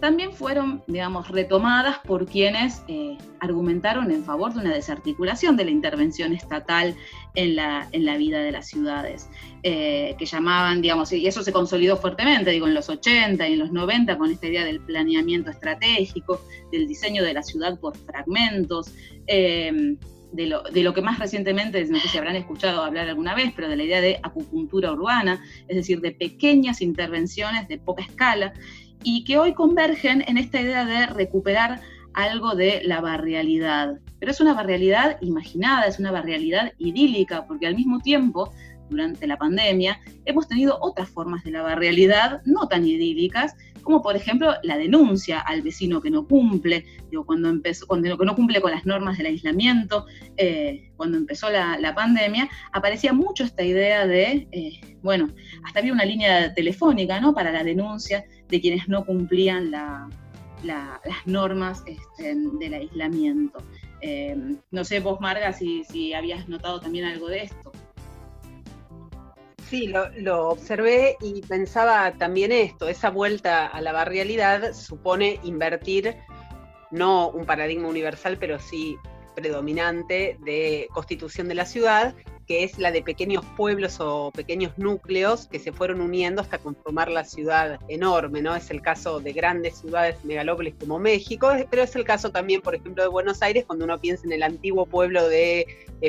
también 0.00 0.32
fueron, 0.32 0.82
digamos, 0.86 1.28
retomadas 1.28 1.98
por 2.06 2.26
quienes 2.26 2.82
eh, 2.88 3.18
argumentaron 3.40 4.10
en 4.10 4.24
favor 4.24 4.54
de 4.54 4.60
una 4.60 4.72
desarticulación 4.72 5.58
de 5.58 5.66
la 5.66 5.70
intervención 5.70 6.32
estatal 6.32 6.96
en 7.34 7.56
la, 7.56 7.86
en 7.92 8.06
la 8.06 8.16
vida 8.16 8.40
de 8.42 8.50
las 8.50 8.66
ciudades, 8.66 9.28
eh, 9.62 10.16
que 10.18 10.24
llamaban, 10.24 10.80
digamos, 10.80 11.12
y 11.12 11.26
eso 11.26 11.42
se 11.42 11.52
consolidó 11.52 11.98
fuertemente, 11.98 12.50
digo, 12.50 12.66
en 12.66 12.74
los 12.74 12.88
80 12.88 13.46
y 13.46 13.52
en 13.52 13.58
los 13.58 13.72
90 13.72 14.16
con 14.16 14.30
esta 14.30 14.46
idea 14.46 14.64
del 14.64 14.80
planeamiento 14.80 15.50
estratégico, 15.50 16.40
del 16.72 16.88
diseño 16.88 17.22
de 17.22 17.34
la 17.34 17.42
ciudad 17.42 17.78
por 17.78 17.94
fragmentos. 17.96 18.90
Eh, 19.26 19.96
de 20.34 20.46
lo, 20.46 20.62
de 20.62 20.82
lo, 20.82 20.92
que 20.92 21.00
más 21.00 21.18
recientemente, 21.18 21.84
no 21.86 21.98
sé 22.00 22.08
si 22.08 22.18
habrán 22.18 22.34
escuchado 22.34 22.82
hablar 22.82 23.08
alguna 23.08 23.34
vez, 23.34 23.52
pero 23.54 23.68
de 23.68 23.76
la 23.76 23.84
idea 23.84 24.00
de 24.00 24.18
acupuntura 24.22 24.92
urbana, 24.92 25.44
es 25.68 25.76
decir, 25.76 26.00
de 26.00 26.10
pequeñas 26.10 26.80
intervenciones 26.80 27.68
de 27.68 27.78
poca 27.78 28.02
escala, 28.02 28.52
y 29.04 29.24
que 29.24 29.38
hoy 29.38 29.54
convergen 29.54 30.24
en 30.26 30.36
esta 30.36 30.60
idea 30.60 30.84
de 30.84 31.06
recuperar 31.06 31.80
algo 32.14 32.54
de 32.54 32.82
la 32.84 33.00
barrialidad. 33.00 33.98
Pero 34.18 34.32
es 34.32 34.40
una 34.40 34.54
barrialidad 34.54 35.18
imaginada, 35.20 35.86
es 35.86 35.98
una 35.98 36.10
barrialidad 36.10 36.72
idílica, 36.78 37.46
porque 37.46 37.66
al 37.66 37.76
mismo 37.76 38.00
tiempo, 38.00 38.52
durante 38.90 39.26
la 39.26 39.36
pandemia, 39.36 40.00
hemos 40.24 40.48
tenido 40.48 40.78
otras 40.80 41.08
formas 41.08 41.44
de 41.44 41.50
la 41.50 41.62
barrialidad 41.62 42.42
no 42.44 42.68
tan 42.68 42.86
idílicas, 42.86 43.54
como 43.84 44.02
por 44.02 44.16
ejemplo 44.16 44.54
la 44.62 44.76
denuncia 44.76 45.40
al 45.40 45.62
vecino 45.62 46.00
que 46.00 46.10
no 46.10 46.26
cumple, 46.26 46.84
digo, 47.10 47.24
cuando 47.24 47.48
empezó, 47.50 47.86
cuando 47.86 48.16
no 48.16 48.34
cumple 48.34 48.60
con 48.60 48.72
las 48.72 48.86
normas 48.86 49.18
del 49.18 49.26
aislamiento, 49.26 50.06
eh, 50.36 50.90
cuando 50.96 51.18
empezó 51.18 51.50
la, 51.50 51.94
pandemia, 51.94 52.48
aparecía 52.72 53.12
mucho 53.12 53.44
esta 53.44 53.62
idea 53.62 54.06
de, 54.06 54.48
eh, 54.50 54.80
bueno, 55.02 55.28
hasta 55.62 55.78
había 55.78 55.92
una 55.92 56.04
línea 56.04 56.52
telefónica, 56.54 57.20
¿no? 57.20 57.34
Para 57.34 57.52
la 57.52 57.62
denuncia 57.62 58.24
de 58.48 58.60
quienes 58.60 58.88
no 58.88 59.04
cumplían 59.04 59.70
las 59.70 60.10
normas 61.26 61.84
este, 61.86 62.34
del 62.58 62.74
aislamiento. 62.74 63.62
Eh, 64.00 64.36
no 64.70 64.84
sé 64.84 65.00
vos, 65.00 65.20
Marga, 65.20 65.52
si, 65.52 65.84
si 65.84 66.12
habías 66.14 66.48
notado 66.48 66.80
también 66.80 67.04
algo 67.04 67.28
de 67.28 67.44
esto. 67.44 67.63
Sí, 69.68 69.86
lo, 69.88 70.48
observé 70.48 71.16
y 71.20 71.40
pensaba 71.42 72.12
también 72.12 72.52
esto, 72.52 72.88
esa 72.88 73.10
vuelta 73.10 73.66
a 73.66 73.80
la 73.80 73.92
barrialidad 73.92 74.74
supone 74.74 75.40
invertir 75.42 76.16
no 76.90 77.28
un 77.28 77.46
paradigma 77.46 77.88
universal, 77.88 78.36
pero 78.38 78.58
sí 78.58 78.96
predominante 79.34 80.36
de 80.40 80.86
constitución 80.92 81.48
de 81.48 81.54
la 81.54 81.66
ciudad 81.66 82.14
que 82.46 82.64
es 82.64 82.78
la 82.78 82.90
de 82.90 83.02
pequeños 83.02 83.44
pueblos 83.56 83.98
o 84.00 84.30
pequeños 84.32 84.76
núcleos 84.76 85.46
que 85.46 85.58
se 85.58 85.72
fueron 85.72 86.00
uniendo 86.00 86.42
hasta 86.42 86.58
conformar 86.58 87.10
la 87.10 87.24
ciudad 87.24 87.78
enorme, 87.88 88.42
¿no? 88.42 88.54
Es 88.54 88.70
el 88.70 88.82
caso 88.82 89.20
de 89.20 89.32
grandes 89.32 89.78
ciudades 89.78 90.22
megalópolis 90.24 90.74
como 90.78 90.98
México, 90.98 91.50
pero 91.70 91.82
es 91.82 91.94
el 91.96 92.04
caso 92.04 92.30
también, 92.30 92.60
por 92.60 92.74
ejemplo, 92.74 93.02
de 93.02 93.08
Buenos 93.08 93.42
Aires, 93.42 93.64
cuando 93.66 93.84
uno 93.84 94.00
piensa 94.00 94.26
en 94.26 94.32
el 94.32 94.42
antiguo 94.42 94.86
pueblo 94.86 95.28
de, 95.28 95.66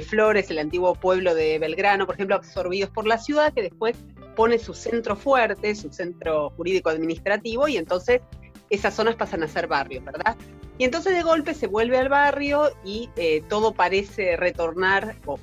Flores, 0.08 0.52
el 0.52 0.60
antiguo 0.60 0.93
pueblo 0.93 1.34
de 1.34 1.58
Belgrano, 1.58 2.06
por 2.06 2.15
ejemplo, 2.15 2.36
absorbidos 2.36 2.89
por 2.89 3.08
la 3.08 3.17
ciudad, 3.17 3.54
que 3.54 3.62
después 3.62 3.95
pone 4.36 4.60
su 4.60 4.74
centro 4.74 5.15
fuerte, 5.15 5.74
su 5.74 5.89
centro 5.89 6.50
jurídico 6.58 6.89
administrativo, 6.89 7.69
y 7.69 7.78
entonces 7.78 8.21
esas 8.69 8.93
zonas 8.93 9.15
pasan 9.15 9.43
a 9.43 9.48
ser 9.48 9.67
barrios, 9.67 10.04
¿verdad? 10.04 10.36
Y 10.78 10.84
entonces 10.84 11.13
de 11.13 11.24
golpe 11.24 11.54
se 11.54 11.67
vuelve 11.67 11.98
al 11.98 12.10
barrio 12.10 12.71
y 12.84 13.10
eh, 13.15 13.41
todo 13.48 13.74
parece 13.74 14.36
retornar, 14.36 15.15
o 15.26 15.38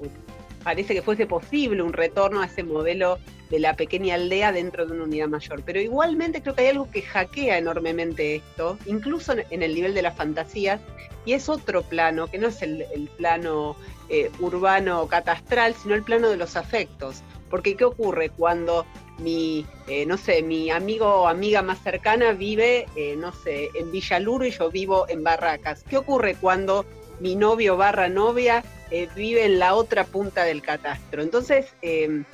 parece 0.62 0.94
que 0.94 1.03
fuese 1.03 1.27
posible 1.27 1.83
un 1.83 1.92
retorno 1.92 2.40
a 2.40 2.46
ese 2.46 2.62
modelo 2.62 3.18
de 3.51 3.59
la 3.59 3.77
pequeña 3.77 4.14
aldea 4.14 4.51
dentro 4.51 4.87
de 4.87 4.92
una 4.92 5.05
unidad 5.05 5.29
mayor. 5.29 5.62
Pero 5.64 5.81
igualmente 5.81 6.40
creo 6.40 6.55
que 6.55 6.62
hay 6.62 6.68
algo 6.68 6.90
que 6.90 7.03
hackea 7.03 7.59
enormemente 7.59 8.37
esto, 8.37 8.79
incluso 8.87 9.35
en 9.51 9.62
el 9.62 9.75
nivel 9.75 9.94
de 9.94 10.03
las 10.03 10.16
fantasías, 10.16 10.81
y 11.25 11.35
es 11.35 11.48
otro 11.48 11.83
plano, 11.83 12.27
que 12.27 12.38
no 12.38 12.48
es 12.48 12.62
el, 12.62 13.09
plano 13.16 13.77
eh, 14.09 14.31
urbano 14.40 15.07
catastral, 15.07 15.75
sino 15.75 15.94
el 15.94 16.03
plano 16.03 16.29
de 16.29 16.37
los 16.37 16.57
afectos. 16.57 17.22
Porque 17.51 17.77
¿qué 17.77 17.85
ocurre 17.85 18.31
cuando 18.31 18.87
mi, 19.18 19.66
eh, 19.87 20.07
no 20.07 20.16
sé, 20.16 20.42
mi 20.42 20.70
amigo 20.70 21.07
o 21.07 21.29
amiga 21.29 21.62
más 21.62 21.83
cercana 21.83 22.33
vive, 22.33 22.87
eh, 22.96 23.14
no 23.16 23.33
sé, 23.33 23.68
en 23.75 23.92
Villaluro 23.92 24.46
y 24.46 24.51
yo 24.51 24.70
vivo 24.70 25.07
en 25.09 25.22
Barracas? 25.22 25.85
¿Qué 25.88 25.98
ocurre 25.98 26.35
cuando 26.35 26.87
mi 27.20 27.37
novio 27.37 27.77
barra 27.77 28.09
novia 28.09 28.64
eh, 28.90 29.09
vive 29.14 29.44
en 29.44 29.59
la 29.59 29.75
otra 29.75 30.05
punta 30.05 30.44
del 30.44 30.62
catastro. 30.62 31.22
Entonces, 31.22 31.75
em, 31.83 32.25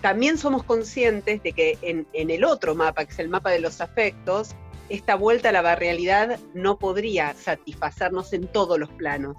también 0.00 0.36
somos 0.36 0.64
conscientes 0.64 1.42
de 1.42 1.52
que 1.52 1.78
en, 1.80 2.06
el 2.12 2.44
otro 2.44 2.74
mapa, 2.74 3.04
que 3.04 3.12
es 3.12 3.18
el 3.20 3.28
mapa 3.28 3.50
de 3.50 3.60
los 3.60 3.80
afectos, 3.80 4.56
esta 4.88 5.14
vuelta 5.14 5.50
a 5.50 5.52
la 5.52 5.62
barrialidad 5.62 6.40
no 6.54 6.78
podría 6.78 7.34
satisfacernos 7.34 8.32
en 8.32 8.48
todos 8.48 8.78
los 8.78 8.90
planos. 8.90 9.36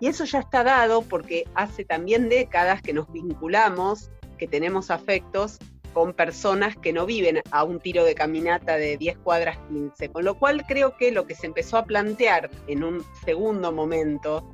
Y 0.00 0.06
eso 0.06 0.24
ya 0.24 0.38
está 0.38 0.62
dado 0.62 1.02
porque 1.02 1.44
hace 1.54 1.84
también 1.84 2.28
décadas 2.28 2.82
que 2.82 2.92
nos 2.92 3.10
vinculamos, 3.12 4.10
que 4.38 4.46
tenemos 4.46 4.90
afectos 4.90 5.58
con 5.96 6.12
personas 6.12 6.76
que 6.76 6.92
no 6.92 7.06
viven 7.06 7.40
a 7.50 7.64
un 7.64 7.80
tiro 7.80 8.04
de 8.04 8.14
caminata 8.14 8.76
de 8.76 8.98
10 8.98 9.16
cuadras 9.16 9.56
15, 9.70 10.10
con 10.10 10.26
lo 10.26 10.38
cual 10.38 10.66
creo 10.66 10.94
que 10.98 11.10
lo 11.10 11.26
que 11.26 11.34
se 11.34 11.46
empezó 11.46 11.78
a 11.78 11.86
plantear 11.86 12.50
en 12.66 12.84
un 12.84 13.02
segundo 13.24 13.72
momento 13.72 14.46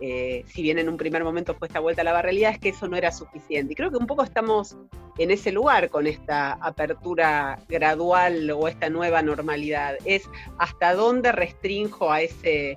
eh, 0.00 0.44
si 0.48 0.60
bien 0.60 0.76
en 0.80 0.88
un 0.88 0.96
primer 0.96 1.22
momento 1.22 1.54
fue 1.54 1.68
esta 1.68 1.78
vuelta 1.78 2.02
a 2.02 2.04
la 2.04 2.12
barrealidad, 2.12 2.50
es 2.50 2.58
que 2.58 2.70
eso 2.70 2.88
no 2.88 2.96
era 2.96 3.12
suficiente. 3.12 3.74
Y 3.74 3.76
creo 3.76 3.92
que 3.92 3.96
un 3.96 4.08
poco 4.08 4.24
estamos 4.24 4.76
en 5.18 5.30
ese 5.30 5.52
lugar 5.52 5.88
con 5.88 6.08
esta 6.08 6.54
apertura 6.54 7.60
gradual 7.68 8.50
o 8.50 8.66
esta 8.66 8.90
nueva 8.90 9.22
normalidad. 9.22 9.98
Es 10.04 10.28
hasta 10.58 10.94
dónde 10.94 11.30
restrinjo 11.30 12.10
a 12.10 12.22
ese 12.22 12.74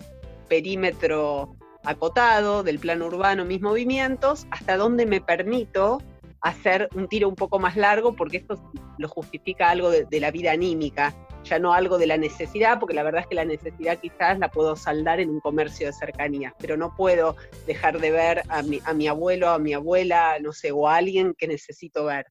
perímetro 0.48 1.56
acotado 1.84 2.62
del 2.62 2.78
plano 2.78 3.08
urbano 3.08 3.46
mis 3.46 3.62
movimientos, 3.62 4.46
hasta 4.52 4.78
dónde 4.78 5.08
me 5.08 5.22
permito 5.22 6.04
hacer 6.42 6.90
un 6.96 7.08
tiro 7.08 7.30
un 7.30 7.36
poco 7.36 7.60
más 7.60 7.76
largo, 7.78 8.16
porque 8.16 8.38
esto 8.38 8.56
lo 8.98 9.08
justifica 9.08 9.70
algo 9.70 9.92
de 9.92 10.20
la 10.20 10.32
vida 10.32 10.52
anímica 10.52 11.16
ya 11.44 11.60
no 11.60 11.74
algo 11.74 11.98
de 11.98 12.08
la 12.08 12.18
necesidad, 12.18 12.80
porque 12.80 12.96
la 12.96 13.04
verdad 13.04 13.22
es 13.22 13.28
que 13.28 13.36
la 13.36 13.46
necesidad 13.46 14.00
quizás 14.00 14.40
la 14.40 14.50
puedo 14.50 14.76
saldar 14.76 15.20
en 15.20 15.30
un 15.30 15.40
comercio 15.40 15.88
de 15.88 15.94
cercanía, 15.94 16.54
pero 16.60 16.78
no 16.78 16.96
puedo 16.96 17.36
dejar 17.66 18.00
de 18.00 18.12
ver 18.12 18.44
a 18.50 18.62
mi, 18.64 18.80
a 18.86 18.94
mi 18.94 19.08
abuelo, 19.08 19.50
a 19.50 19.60
mi 19.60 19.74
abuela, 19.74 20.38
no 20.40 20.54
sé, 20.54 20.72
o 20.72 20.88
a 20.88 20.96
alguien 20.96 21.34
que 21.38 21.48
necesito 21.48 22.06
ver. 22.06 22.26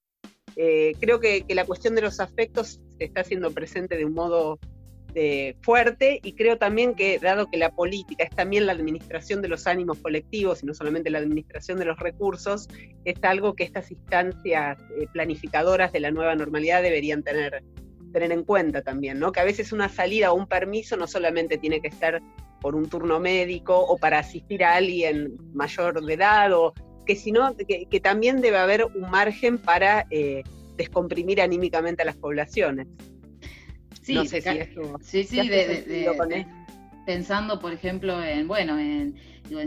Eh, 0.57 0.93
creo 1.01 1.21
que, 1.21 1.45
la 1.49 1.65
cuestión 1.65 1.95
de 1.95 2.03
los 2.03 2.21
afectos 2.21 2.81
se 2.99 3.05
está 3.05 3.21
haciendo 3.23 3.51
presente 3.53 3.97
de 3.97 4.05
un 4.05 4.15
modo 4.15 4.59
eh, 5.15 5.57
fuerte 5.63 6.21
y 6.23 6.33
creo 6.35 6.59
también 6.59 6.95
que 6.95 7.19
dado 7.19 7.51
que 7.51 7.57
la 7.57 7.71
política 7.71 8.25
es 8.25 8.31
también 8.31 8.67
la 8.67 8.73
administración 8.73 9.43
de 9.43 9.49
los 9.49 9.67
ánimos 9.67 9.99
colectivos 9.99 10.63
y 10.63 10.67
no 10.67 10.75
solamente 10.75 11.11
la 11.11 11.19
administración 11.19 11.79
de 11.79 11.85
los 11.85 11.99
recursos, 11.99 12.69
es 13.05 13.23
algo 13.23 13.55
que 13.55 13.65
estas 13.65 13.91
instancias 13.91 14.79
eh, 14.99 15.07
planificadoras 15.13 15.93
de 15.93 16.01
la 16.01 16.11
nueva 16.11 16.35
normalidad 16.35 16.83
deberían 16.83 17.23
tener 17.23 17.63
tener 18.13 18.33
en 18.33 18.45
cuenta 18.45 18.83
también, 18.83 19.21
¿no? 19.21 19.31
Que 19.33 19.41
a 19.41 19.45
veces 19.45 19.73
una 19.73 19.89
salida 19.89 20.33
o 20.33 20.35
un 20.35 20.49
permiso 20.49 20.97
no 20.97 21.07
solamente 21.07 21.59
tiene 21.59 21.81
que 21.81 21.91
ser 21.93 22.21
por 22.61 22.75
un 22.75 22.89
turno 22.89 23.21
médico 23.21 23.79
o 23.79 23.97
para 23.97 24.19
asistir 24.19 24.65
a 24.65 24.75
alguien 24.75 25.37
mayor 25.55 26.05
de 26.05 26.15
edad, 26.15 26.53
o 26.53 26.75
que 27.07 27.17
sino 27.17 27.57
que, 27.57 28.01
también 28.01 28.41
debe 28.41 28.59
haber 28.59 28.85
un 28.85 29.11
margen 29.11 29.59
para 29.59 30.07
eh, 30.11 30.43
descomprimir 30.77 31.41
anímicamente 31.41 32.03
a 32.03 32.05
las 32.05 32.17
poblaciones. 32.17 32.87
Sí, 34.03 34.15
no 34.15 34.25
sé 34.25 34.41
si 34.41 34.49
sí, 35.03 35.25
sí, 35.25 35.49
de, 35.49 36.47
pensando, 37.11 37.59
por 37.59 37.73
ejemplo, 37.73 38.23
en, 38.23 38.47
bueno, 38.47 38.79
en, 38.79 39.17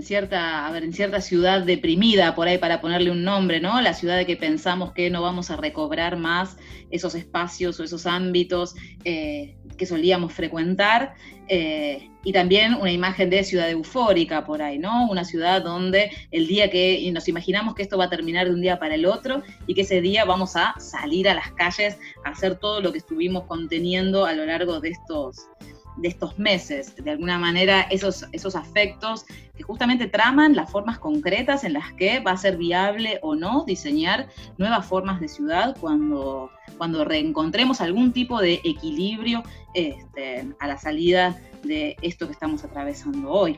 cierta, 0.02 0.66
a 0.66 0.78
en 0.78 0.94
cierta 0.94 1.20
ciudad 1.20 1.62
deprimida, 1.64 2.36
por 2.36 2.48
ahí 2.48 2.58
para 2.58 2.80
ponerle 2.80 3.12
un 3.12 3.26
nombre, 3.26 3.60
¿no? 3.60 3.82
La 3.82 3.94
ciudad 3.94 4.16
de 4.16 4.26
que 4.26 4.38
pensamos 4.38 4.94
que 4.94 5.10
no 5.10 5.22
vamos 5.22 5.52
a 5.52 5.58
recobrar 5.58 6.16
más 6.16 6.56
esos 6.90 7.16
espacios 7.16 7.82
o 7.82 7.84
esos 7.84 8.06
ámbitos 8.06 8.76
eh, 9.04 9.58
que 9.78 9.86
solíamos 9.86 10.32
frecuentar. 10.32 11.16
Eh, 11.50 12.10
y 12.24 12.32
también 12.32 12.76
una 12.76 12.94
imagen 12.94 13.30
de 13.30 13.44
ciudad 13.44 13.70
eufórica 13.70 14.46
por 14.46 14.62
ahí, 14.62 14.80
¿no? 14.80 15.12
Una 15.12 15.26
ciudad 15.26 15.62
donde 15.62 16.12
el 16.32 16.48
día 16.48 16.70
que 16.70 17.12
nos 17.12 17.28
imaginamos 17.28 17.76
que 17.76 17.84
esto 17.84 17.98
va 17.98 18.06
a 18.06 18.10
terminar 18.10 18.48
de 18.48 18.54
un 18.54 18.62
día 18.62 18.80
para 18.80 18.96
el 18.96 19.06
otro 19.06 19.44
y 19.68 19.74
que 19.74 19.82
ese 19.82 20.00
día 20.00 20.24
vamos 20.24 20.56
a 20.56 20.76
salir 20.80 21.28
a 21.28 21.34
las 21.34 21.52
calles 21.52 21.98
a 22.24 22.30
hacer 22.30 22.56
todo 22.56 22.80
lo 22.80 22.94
que 22.94 23.00
estuvimos 23.00 23.44
conteniendo 23.44 24.26
a 24.26 24.32
lo 24.32 24.46
largo 24.46 24.80
de 24.80 24.92
estos, 24.92 25.50
de 25.98 26.08
estos 26.08 26.40
meses, 26.40 26.96
de 26.96 27.12
alguna 27.12 27.38
manera 27.38 27.82
esos, 27.82 28.26
esos 28.32 28.56
afectos 28.56 29.26
que 29.56 29.64
justamente 29.64 30.08
traman 30.08 30.56
las 30.56 30.72
formas 30.72 31.00
concretas 31.00 31.64
en 31.64 31.74
las 31.74 31.94
que 31.94 32.20
va 32.20 32.32
a 32.32 32.38
ser 32.38 32.58
viable 32.58 33.20
o 33.22 33.36
no 33.36 33.64
diseñar 33.66 34.28
nuevas 34.58 34.86
formas 34.86 35.20
de 35.20 35.28
ciudad 35.28 35.76
cuando, 35.80 36.50
cuando 36.78 37.06
reencontremos 37.06 37.82
algún 37.82 38.12
tipo 38.12 38.40
de 38.40 38.62
equilibrio 38.64 39.44
este, 39.74 40.48
a 40.60 40.68
la 40.68 40.78
salida 40.78 41.40
de 41.64 41.96
esto 42.02 42.26
que 42.26 42.34
estamos 42.34 42.64
atravesando 42.64 43.30
hoy. 43.32 43.58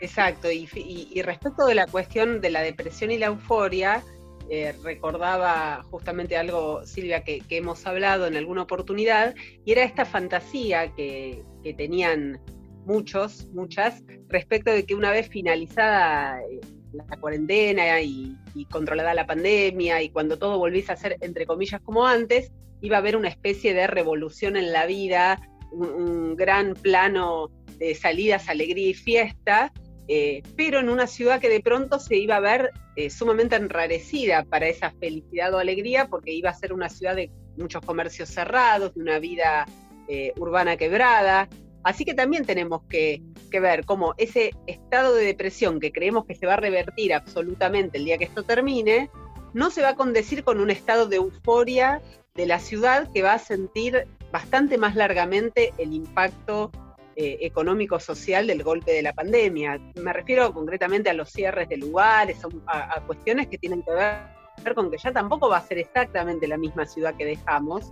Exacto, 0.00 0.50
y, 0.50 0.68
y 0.74 1.22
respecto 1.22 1.66
de 1.66 1.74
la 1.74 1.86
cuestión 1.86 2.40
de 2.40 2.50
la 2.50 2.60
depresión 2.60 3.10
y 3.10 3.18
la 3.18 3.26
euforia, 3.26 4.04
eh, 4.48 4.74
recordaba 4.84 5.82
justamente 5.90 6.36
algo, 6.36 6.86
Silvia, 6.86 7.24
que, 7.24 7.42
hemos 7.50 7.84
hablado 7.86 8.26
en 8.26 8.36
alguna 8.36 8.62
oportunidad, 8.62 9.34
y 9.64 9.72
era 9.72 9.82
esta 9.82 10.04
fantasía 10.04 10.94
que, 10.94 11.42
tenían 11.76 12.40
muchos, 12.84 13.48
muchas, 13.48 14.04
respecto 14.28 14.70
de 14.70 14.86
que 14.86 14.94
una 14.94 15.10
vez 15.10 15.28
finalizada 15.28 16.40
eh, 16.42 16.60
la 16.92 17.16
cuarentena 17.16 18.00
y, 18.00 18.36
controlada 18.70 19.14
la 19.14 19.26
pandemia 19.26 20.00
y 20.02 20.10
cuando 20.10 20.38
todo 20.38 20.58
volviese 20.58 20.92
a 20.92 20.96
ser, 20.96 21.16
entre 21.20 21.44
comillas, 21.44 21.80
como 21.80 22.06
antes, 22.06 22.52
iba 22.80 22.96
a 22.96 23.00
haber 23.00 23.16
una 23.16 23.28
especie 23.28 23.74
de 23.74 23.86
revolución 23.88 24.56
en 24.56 24.72
la 24.72 24.86
vida, 24.86 25.40
un 25.72 26.36
gran 26.36 26.74
plano 26.74 27.50
de 27.78 27.94
salidas, 27.94 28.48
alegría 28.48 28.90
y 28.90 28.94
fiesta, 28.94 29.72
eh, 30.08 30.42
pero 30.56 30.78
en 30.78 30.88
una 30.88 31.06
ciudad 31.06 31.40
que 31.40 31.48
de 31.48 31.60
pronto 31.60 31.98
se 31.98 32.16
iba 32.16 32.36
a 32.36 32.40
ver 32.40 32.70
eh, 32.94 33.10
sumamente 33.10 33.56
enrarecida 33.56 34.44
para 34.44 34.68
esa 34.68 34.92
felicidad 34.92 35.52
o 35.52 35.58
alegría, 35.58 36.08
porque 36.08 36.32
iba 36.32 36.50
a 36.50 36.54
ser 36.54 36.72
una 36.72 36.88
ciudad 36.88 37.16
de 37.16 37.30
muchos 37.56 37.82
comercios 37.84 38.28
cerrados, 38.28 38.94
de 38.94 39.00
una 39.00 39.18
vida 39.18 39.66
eh, 40.08 40.32
urbana 40.36 40.76
quebrada. 40.76 41.48
Así 41.82 42.04
que 42.04 42.14
también 42.14 42.44
tenemos 42.44 42.82
que, 42.88 43.22
que, 43.50 43.60
ver 43.60 43.84
cómo 43.84 44.14
ese 44.16 44.52
estado 44.66 45.14
de 45.14 45.24
depresión 45.24 45.78
que 45.78 45.92
creemos 45.92 46.24
que 46.26 46.34
se 46.34 46.46
va 46.46 46.54
a 46.54 46.56
revertir 46.56 47.14
absolutamente 47.14 47.98
el 47.98 48.04
día 48.04 48.18
que 48.18 48.24
esto 48.24 48.42
termine, 48.42 49.10
no 49.54 49.70
se 49.70 49.82
va 49.82 49.90
a 49.90 49.96
condecir 49.96 50.42
con 50.44 50.60
un 50.60 50.70
estado 50.70 51.06
de 51.06 51.16
euforia 51.16 52.02
de 52.34 52.46
la 52.46 52.58
ciudad 52.58 53.10
que 53.12 53.22
va 53.22 53.34
a 53.34 53.38
sentir 53.38 54.06
bastante 54.32 54.78
más 54.78 54.96
largamente 54.96 55.72
el 55.78 55.92
impacto 55.92 56.70
eh, 57.18 57.38
económico-social 57.40 58.46
del 58.46 58.62
golpe 58.62 58.92
de 58.92 59.00
la 59.00 59.14
pandemia. 59.14 59.80
Me 59.94 60.12
refiero 60.12 60.52
concretamente 60.52 61.08
a 61.08 61.14
los 61.14 61.30
cierres 61.30 61.66
de 61.66 61.78
lugares, 61.78 62.36
a, 62.66 63.00
cuestiones 63.06 63.46
que 63.46 63.56
tienen 63.56 63.82
que 63.82 63.90
ver 63.90 64.74
con 64.74 64.90
que 64.90 64.98
ya 64.98 65.12
tampoco 65.12 65.48
va 65.48 65.56
a 65.56 65.66
ser 65.66 65.78
exactamente 65.78 66.46
la 66.46 66.58
misma 66.58 66.84
ciudad 66.84 67.14
que 67.16 67.24
dejamos. 67.24 67.90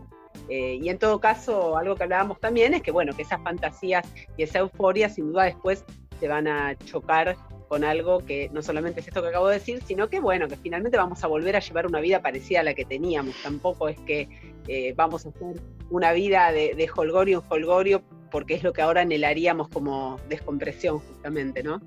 Eh, 0.51 0.79
y 0.83 0.91
en 0.91 0.99
todo 0.99 1.21
caso, 1.21 1.79
algo 1.79 1.95
que 1.95 2.03
hablábamos 2.03 2.39
también 2.39 2.75
es 2.75 2.83
que, 2.83 2.91
bueno, 2.91 3.17
que 3.17 3.23
esas 3.23 3.43
fantasías 3.43 4.07
y 4.37 4.43
esa 4.43 4.59
euforia 4.59 5.09
sin 5.09 5.33
duda 5.33 5.45
después 5.45 5.87
se 6.21 6.29
van 6.29 6.47
a 6.47 6.77
chocar 6.77 7.35
con 7.69 7.83
algo 7.83 8.19
que 8.19 8.51
no 8.53 8.63
solamente 8.63 9.01
es 9.01 9.09
esto 9.09 9.23
que 9.23 9.29
acabo 9.29 9.49
de 9.49 9.55
decir, 9.55 9.83
sino 9.87 10.09
que 10.11 10.21
bueno, 10.21 10.49
que 10.49 10.57
finalmente 10.57 10.99
vamos 10.99 11.25
a 11.25 11.29
volver 11.29 11.57
a 11.57 11.61
llevar 11.61 11.87
una 11.87 12.01
vida 12.01 12.21
parecida 12.21 12.61
a 12.61 12.63
la 12.63 12.75
que 12.75 12.85
teníamos. 12.85 13.35
Tampoco 13.43 13.89
es 13.89 13.99
que 14.01 14.29
eh, 14.69 14.93
vamos 14.95 15.25
a 15.25 15.31
hacer 15.31 15.61
una 15.91 16.13
vida 16.13 16.53
de, 16.53 16.75
de 16.75 16.91
holgorio 16.95 17.43
en 17.43 17.53
holgorio 17.53 18.05
porque 18.35 18.55
es 18.55 18.65
lo 18.65 18.73
que 18.73 18.83
ahora 18.83 19.03
anhelaríamos 19.03 19.69
como 19.69 20.19
descompresión 20.29 20.99
justamente, 20.99 21.63
¿no? 21.63 21.81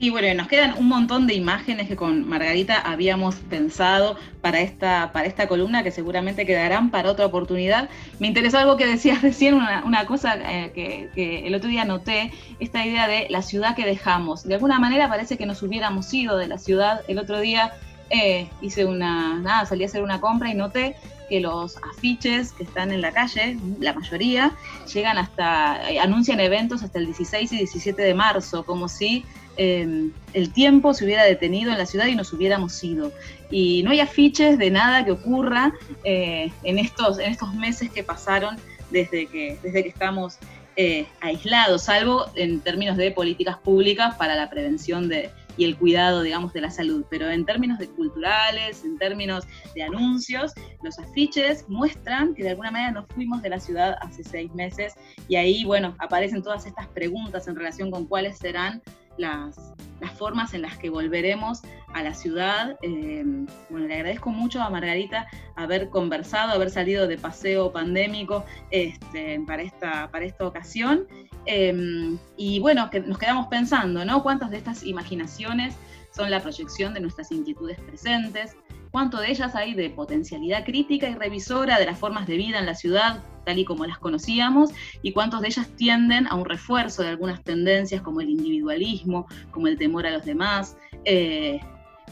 Sí, 0.00 0.08
bueno, 0.08 0.32
nos 0.32 0.48
quedan 0.48 0.72
un 0.78 0.88
montón 0.88 1.26
de 1.26 1.34
imágenes 1.34 1.88
que 1.88 1.94
con 1.94 2.26
Margarita 2.26 2.80
habíamos 2.80 3.34
pensado 3.34 4.16
para 4.40 4.60
esta, 4.60 5.12
para 5.12 5.26
esta 5.26 5.46
columna 5.46 5.82
que 5.82 5.90
seguramente 5.90 6.46
quedarán 6.46 6.90
para 6.90 7.10
otra 7.10 7.26
oportunidad. 7.26 7.90
Me 8.18 8.28
interesó 8.28 8.56
algo 8.56 8.78
que 8.78 8.86
decías 8.86 9.20
recién, 9.28 9.56
una, 9.56 10.06
cosa 10.06 10.38
eh, 10.38 10.72
que, 11.14 11.46
el 11.46 11.54
otro 11.54 11.68
día 11.68 11.84
noté, 11.84 12.32
esta 12.60 12.86
idea 12.86 13.06
de 13.06 13.26
la 13.28 13.42
ciudad 13.42 13.76
que 13.76 13.84
dejamos. 13.84 14.44
De 14.44 14.54
alguna 14.54 14.78
manera 14.78 15.06
parece 15.06 15.36
que 15.36 15.44
nos 15.44 15.62
hubiéramos 15.62 16.14
ido 16.14 16.38
de 16.38 16.46
la 16.46 16.56
ciudad. 16.56 17.02
El 17.08 17.18
otro 17.18 17.40
día 17.40 17.74
eh, 18.08 18.48
hice 18.62 18.86
una, 18.86 19.38
nada, 19.40 19.66
salí 19.66 19.82
a 19.82 19.86
hacer 19.86 20.02
una 20.02 20.18
compra 20.18 20.50
y 20.50 20.54
noté 20.54 20.96
que 21.28 21.40
los 21.40 21.76
afiches 21.78 22.52
que 22.52 22.64
están 22.64 22.90
en 22.92 23.00
la 23.00 23.12
calle, 23.12 23.58
la 23.80 23.92
mayoría, 23.92 24.52
llegan 24.92 25.18
hasta, 25.18 25.90
eh, 25.90 26.00
anuncian 26.00 26.40
eventos 26.40 26.82
hasta 26.82 26.98
el 26.98 27.06
16 27.06 27.52
y 27.52 27.56
17 27.58 28.00
de 28.02 28.14
marzo, 28.14 28.64
como 28.64 28.88
si 28.88 29.24
em, 29.56 30.12
el 30.34 30.52
tiempo 30.52 30.94
se 30.94 31.04
hubiera 31.04 31.24
detenido 31.24 31.72
en 31.72 31.78
la 31.78 31.86
ciudad 31.86 32.06
y 32.06 32.14
nos 32.14 32.32
hubiéramos 32.32 32.82
ido. 32.84 33.12
Y 33.50 33.82
no 33.82 33.90
hay 33.90 34.00
afiches 34.00 34.58
de 34.58 34.70
nada 34.70 35.04
que 35.04 35.12
ocurra 35.12 35.72
eh, 36.04 36.50
en, 36.62 36.78
estos, 36.78 37.18
en 37.18 37.30
estos 37.30 37.54
meses 37.54 37.90
que 37.90 38.04
pasaron 38.04 38.56
desde 38.90 39.26
que, 39.26 39.58
desde 39.62 39.82
que 39.82 39.88
estamos 39.88 40.38
eh, 40.76 41.06
aislados, 41.20 41.82
salvo 41.82 42.26
en 42.36 42.60
términos 42.60 42.96
de 42.96 43.10
políticas 43.10 43.58
públicas 43.58 44.14
para 44.14 44.36
la 44.36 44.48
prevención 44.48 45.08
de, 45.08 45.30
y 45.58 45.64
el 45.64 45.76
cuidado, 45.76 46.22
digamos, 46.22 46.52
de 46.54 46.62
la 46.62 46.70
salud. 46.70 47.04
Pero 47.10 47.28
en 47.28 47.44
términos 47.44 47.78
de 47.78 47.88
culturales, 47.88 48.84
en 48.84 48.96
términos 48.96 49.44
de 49.74 49.82
anuncios, 49.82 50.54
los 50.82 50.98
afiches 50.98 51.68
muestran 51.68 52.34
que 52.34 52.44
de 52.44 52.50
alguna 52.50 52.70
manera 52.70 52.92
nos 52.92 53.06
fuimos 53.08 53.42
de 53.42 53.50
la 53.50 53.60
ciudad 53.60 53.96
hace 54.00 54.24
seis 54.24 54.54
meses 54.54 54.94
y 55.28 55.36
ahí, 55.36 55.64
bueno, 55.64 55.94
aparecen 55.98 56.42
todas 56.42 56.64
estas 56.64 56.86
preguntas 56.86 57.48
en 57.48 57.56
relación 57.56 57.90
con 57.90 58.06
cuáles 58.06 58.38
serán 58.38 58.80
las, 59.18 59.74
las 60.00 60.12
formas 60.12 60.54
en 60.54 60.62
las 60.62 60.78
que 60.78 60.90
volveremos 60.90 61.62
a 61.92 62.02
la 62.02 62.14
ciudad. 62.14 62.78
Eh, 62.82 63.24
bueno, 63.68 63.86
le 63.86 63.94
agradezco 63.94 64.30
mucho 64.30 64.62
a 64.62 64.70
Margarita 64.70 65.26
haber 65.56 65.90
conversado, 65.90 66.52
haber 66.52 66.70
salido 66.70 67.06
de 67.08 67.18
paseo 67.18 67.72
pandémico 67.72 68.44
este, 68.70 69.40
para, 69.46 69.62
esta, 69.62 70.10
para 70.10 70.24
esta 70.24 70.46
ocasión. 70.46 71.06
Em, 71.50 72.18
y 72.36 72.60
bueno, 72.60 72.90
que 72.90 73.00
nos 73.00 73.16
quedamos 73.16 73.46
pensando, 73.46 74.04
¿no? 74.04 74.22
¿Cuántas 74.22 74.50
de 74.50 74.58
estas 74.58 74.84
imaginaciones 74.84 75.74
son 76.14 76.30
la 76.30 76.42
proyección 76.42 76.92
de 76.92 77.00
nuestras 77.00 77.32
inquietudes 77.32 77.80
presentes? 77.80 78.54
¿Cuánto 78.90 79.18
de 79.18 79.30
ellas 79.30 79.54
hay 79.54 79.72
de 79.72 79.88
potencialidad 79.88 80.66
crítica 80.66 81.08
y 81.08 81.14
revisora 81.14 81.78
de 81.78 81.86
las 81.86 81.98
formas 81.98 82.26
de 82.26 82.36
vida 82.36 82.58
en 82.58 82.66
la 82.66 82.74
ciudad 82.74 83.22
tal 83.46 83.58
y 83.58 83.64
como 83.64 83.86
las 83.86 83.98
conocíamos? 83.98 84.72
¿Y 85.00 85.12
cuántos 85.12 85.40
de 85.40 85.48
ellas 85.48 85.68
tienden 85.74 86.26
a 86.26 86.34
un 86.34 86.44
refuerzo 86.44 87.02
de 87.02 87.08
algunas 87.08 87.42
tendencias 87.42 88.02
como 88.02 88.20
el 88.20 88.28
individualismo, 88.28 89.26
como 89.50 89.68
el 89.68 89.78
temor 89.78 90.06
a 90.06 90.10
los 90.10 90.26
demás? 90.26 90.76
Eh, 91.06 91.60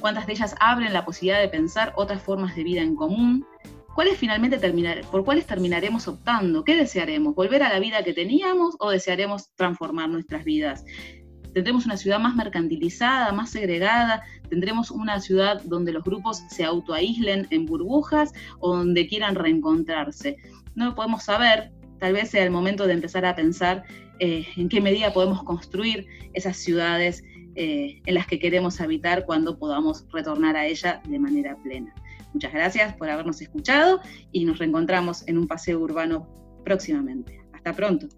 ¿Cuántas 0.00 0.26
de 0.26 0.32
ellas 0.32 0.54
abren 0.60 0.94
la 0.94 1.04
posibilidad 1.04 1.40
de 1.40 1.48
pensar 1.48 1.92
otras 1.96 2.22
formas 2.22 2.56
de 2.56 2.64
vida 2.64 2.80
en 2.80 2.96
común? 2.96 3.46
¿Cuáles 3.96 4.18
finalmente 4.18 4.58
terminar, 4.58 5.00
¿Por 5.10 5.24
cuáles 5.24 5.46
terminaremos 5.46 6.06
optando? 6.06 6.64
¿Qué 6.64 6.76
desearemos? 6.76 7.34
¿Volver 7.34 7.62
a 7.62 7.70
la 7.70 7.80
vida 7.80 8.04
que 8.04 8.12
teníamos 8.12 8.76
o 8.78 8.90
desearemos 8.90 9.48
transformar 9.54 10.10
nuestras 10.10 10.44
vidas? 10.44 10.84
¿Tendremos 11.54 11.86
una 11.86 11.96
ciudad 11.96 12.20
más 12.20 12.36
mercantilizada, 12.36 13.32
más 13.32 13.48
segregada? 13.48 14.22
¿Tendremos 14.50 14.90
una 14.90 15.18
ciudad 15.20 15.62
donde 15.62 15.92
los 15.92 16.04
grupos 16.04 16.42
se 16.50 16.62
autoaíslen 16.62 17.46
en 17.48 17.64
burbujas 17.64 18.34
o 18.58 18.76
donde 18.76 19.08
quieran 19.08 19.34
reencontrarse? 19.34 20.36
No 20.74 20.84
lo 20.84 20.94
podemos 20.94 21.24
saber, 21.24 21.72
tal 21.98 22.12
vez 22.12 22.28
sea 22.28 22.44
el 22.44 22.50
momento 22.50 22.86
de 22.86 22.92
empezar 22.92 23.24
a 23.24 23.34
pensar 23.34 23.84
eh, 24.18 24.46
en 24.58 24.68
qué 24.68 24.82
medida 24.82 25.14
podemos 25.14 25.42
construir 25.42 26.06
esas 26.34 26.58
ciudades 26.58 27.24
eh, 27.54 28.02
en 28.04 28.12
las 28.12 28.26
que 28.26 28.38
queremos 28.38 28.78
habitar 28.82 29.24
cuando 29.24 29.58
podamos 29.58 30.04
retornar 30.12 30.54
a 30.54 30.66
ella 30.66 31.00
de 31.08 31.18
manera 31.18 31.56
plena. 31.62 31.94
Muchas 32.36 32.52
gracias 32.52 32.92
por 32.96 33.08
habernos 33.08 33.40
escuchado 33.40 33.98
y 34.30 34.44
nos 34.44 34.58
reencontramos 34.58 35.26
en 35.26 35.38
un 35.38 35.46
paseo 35.46 35.80
urbano 35.80 36.28
próximamente. 36.66 37.40
Hasta 37.54 37.72
pronto. 37.72 38.08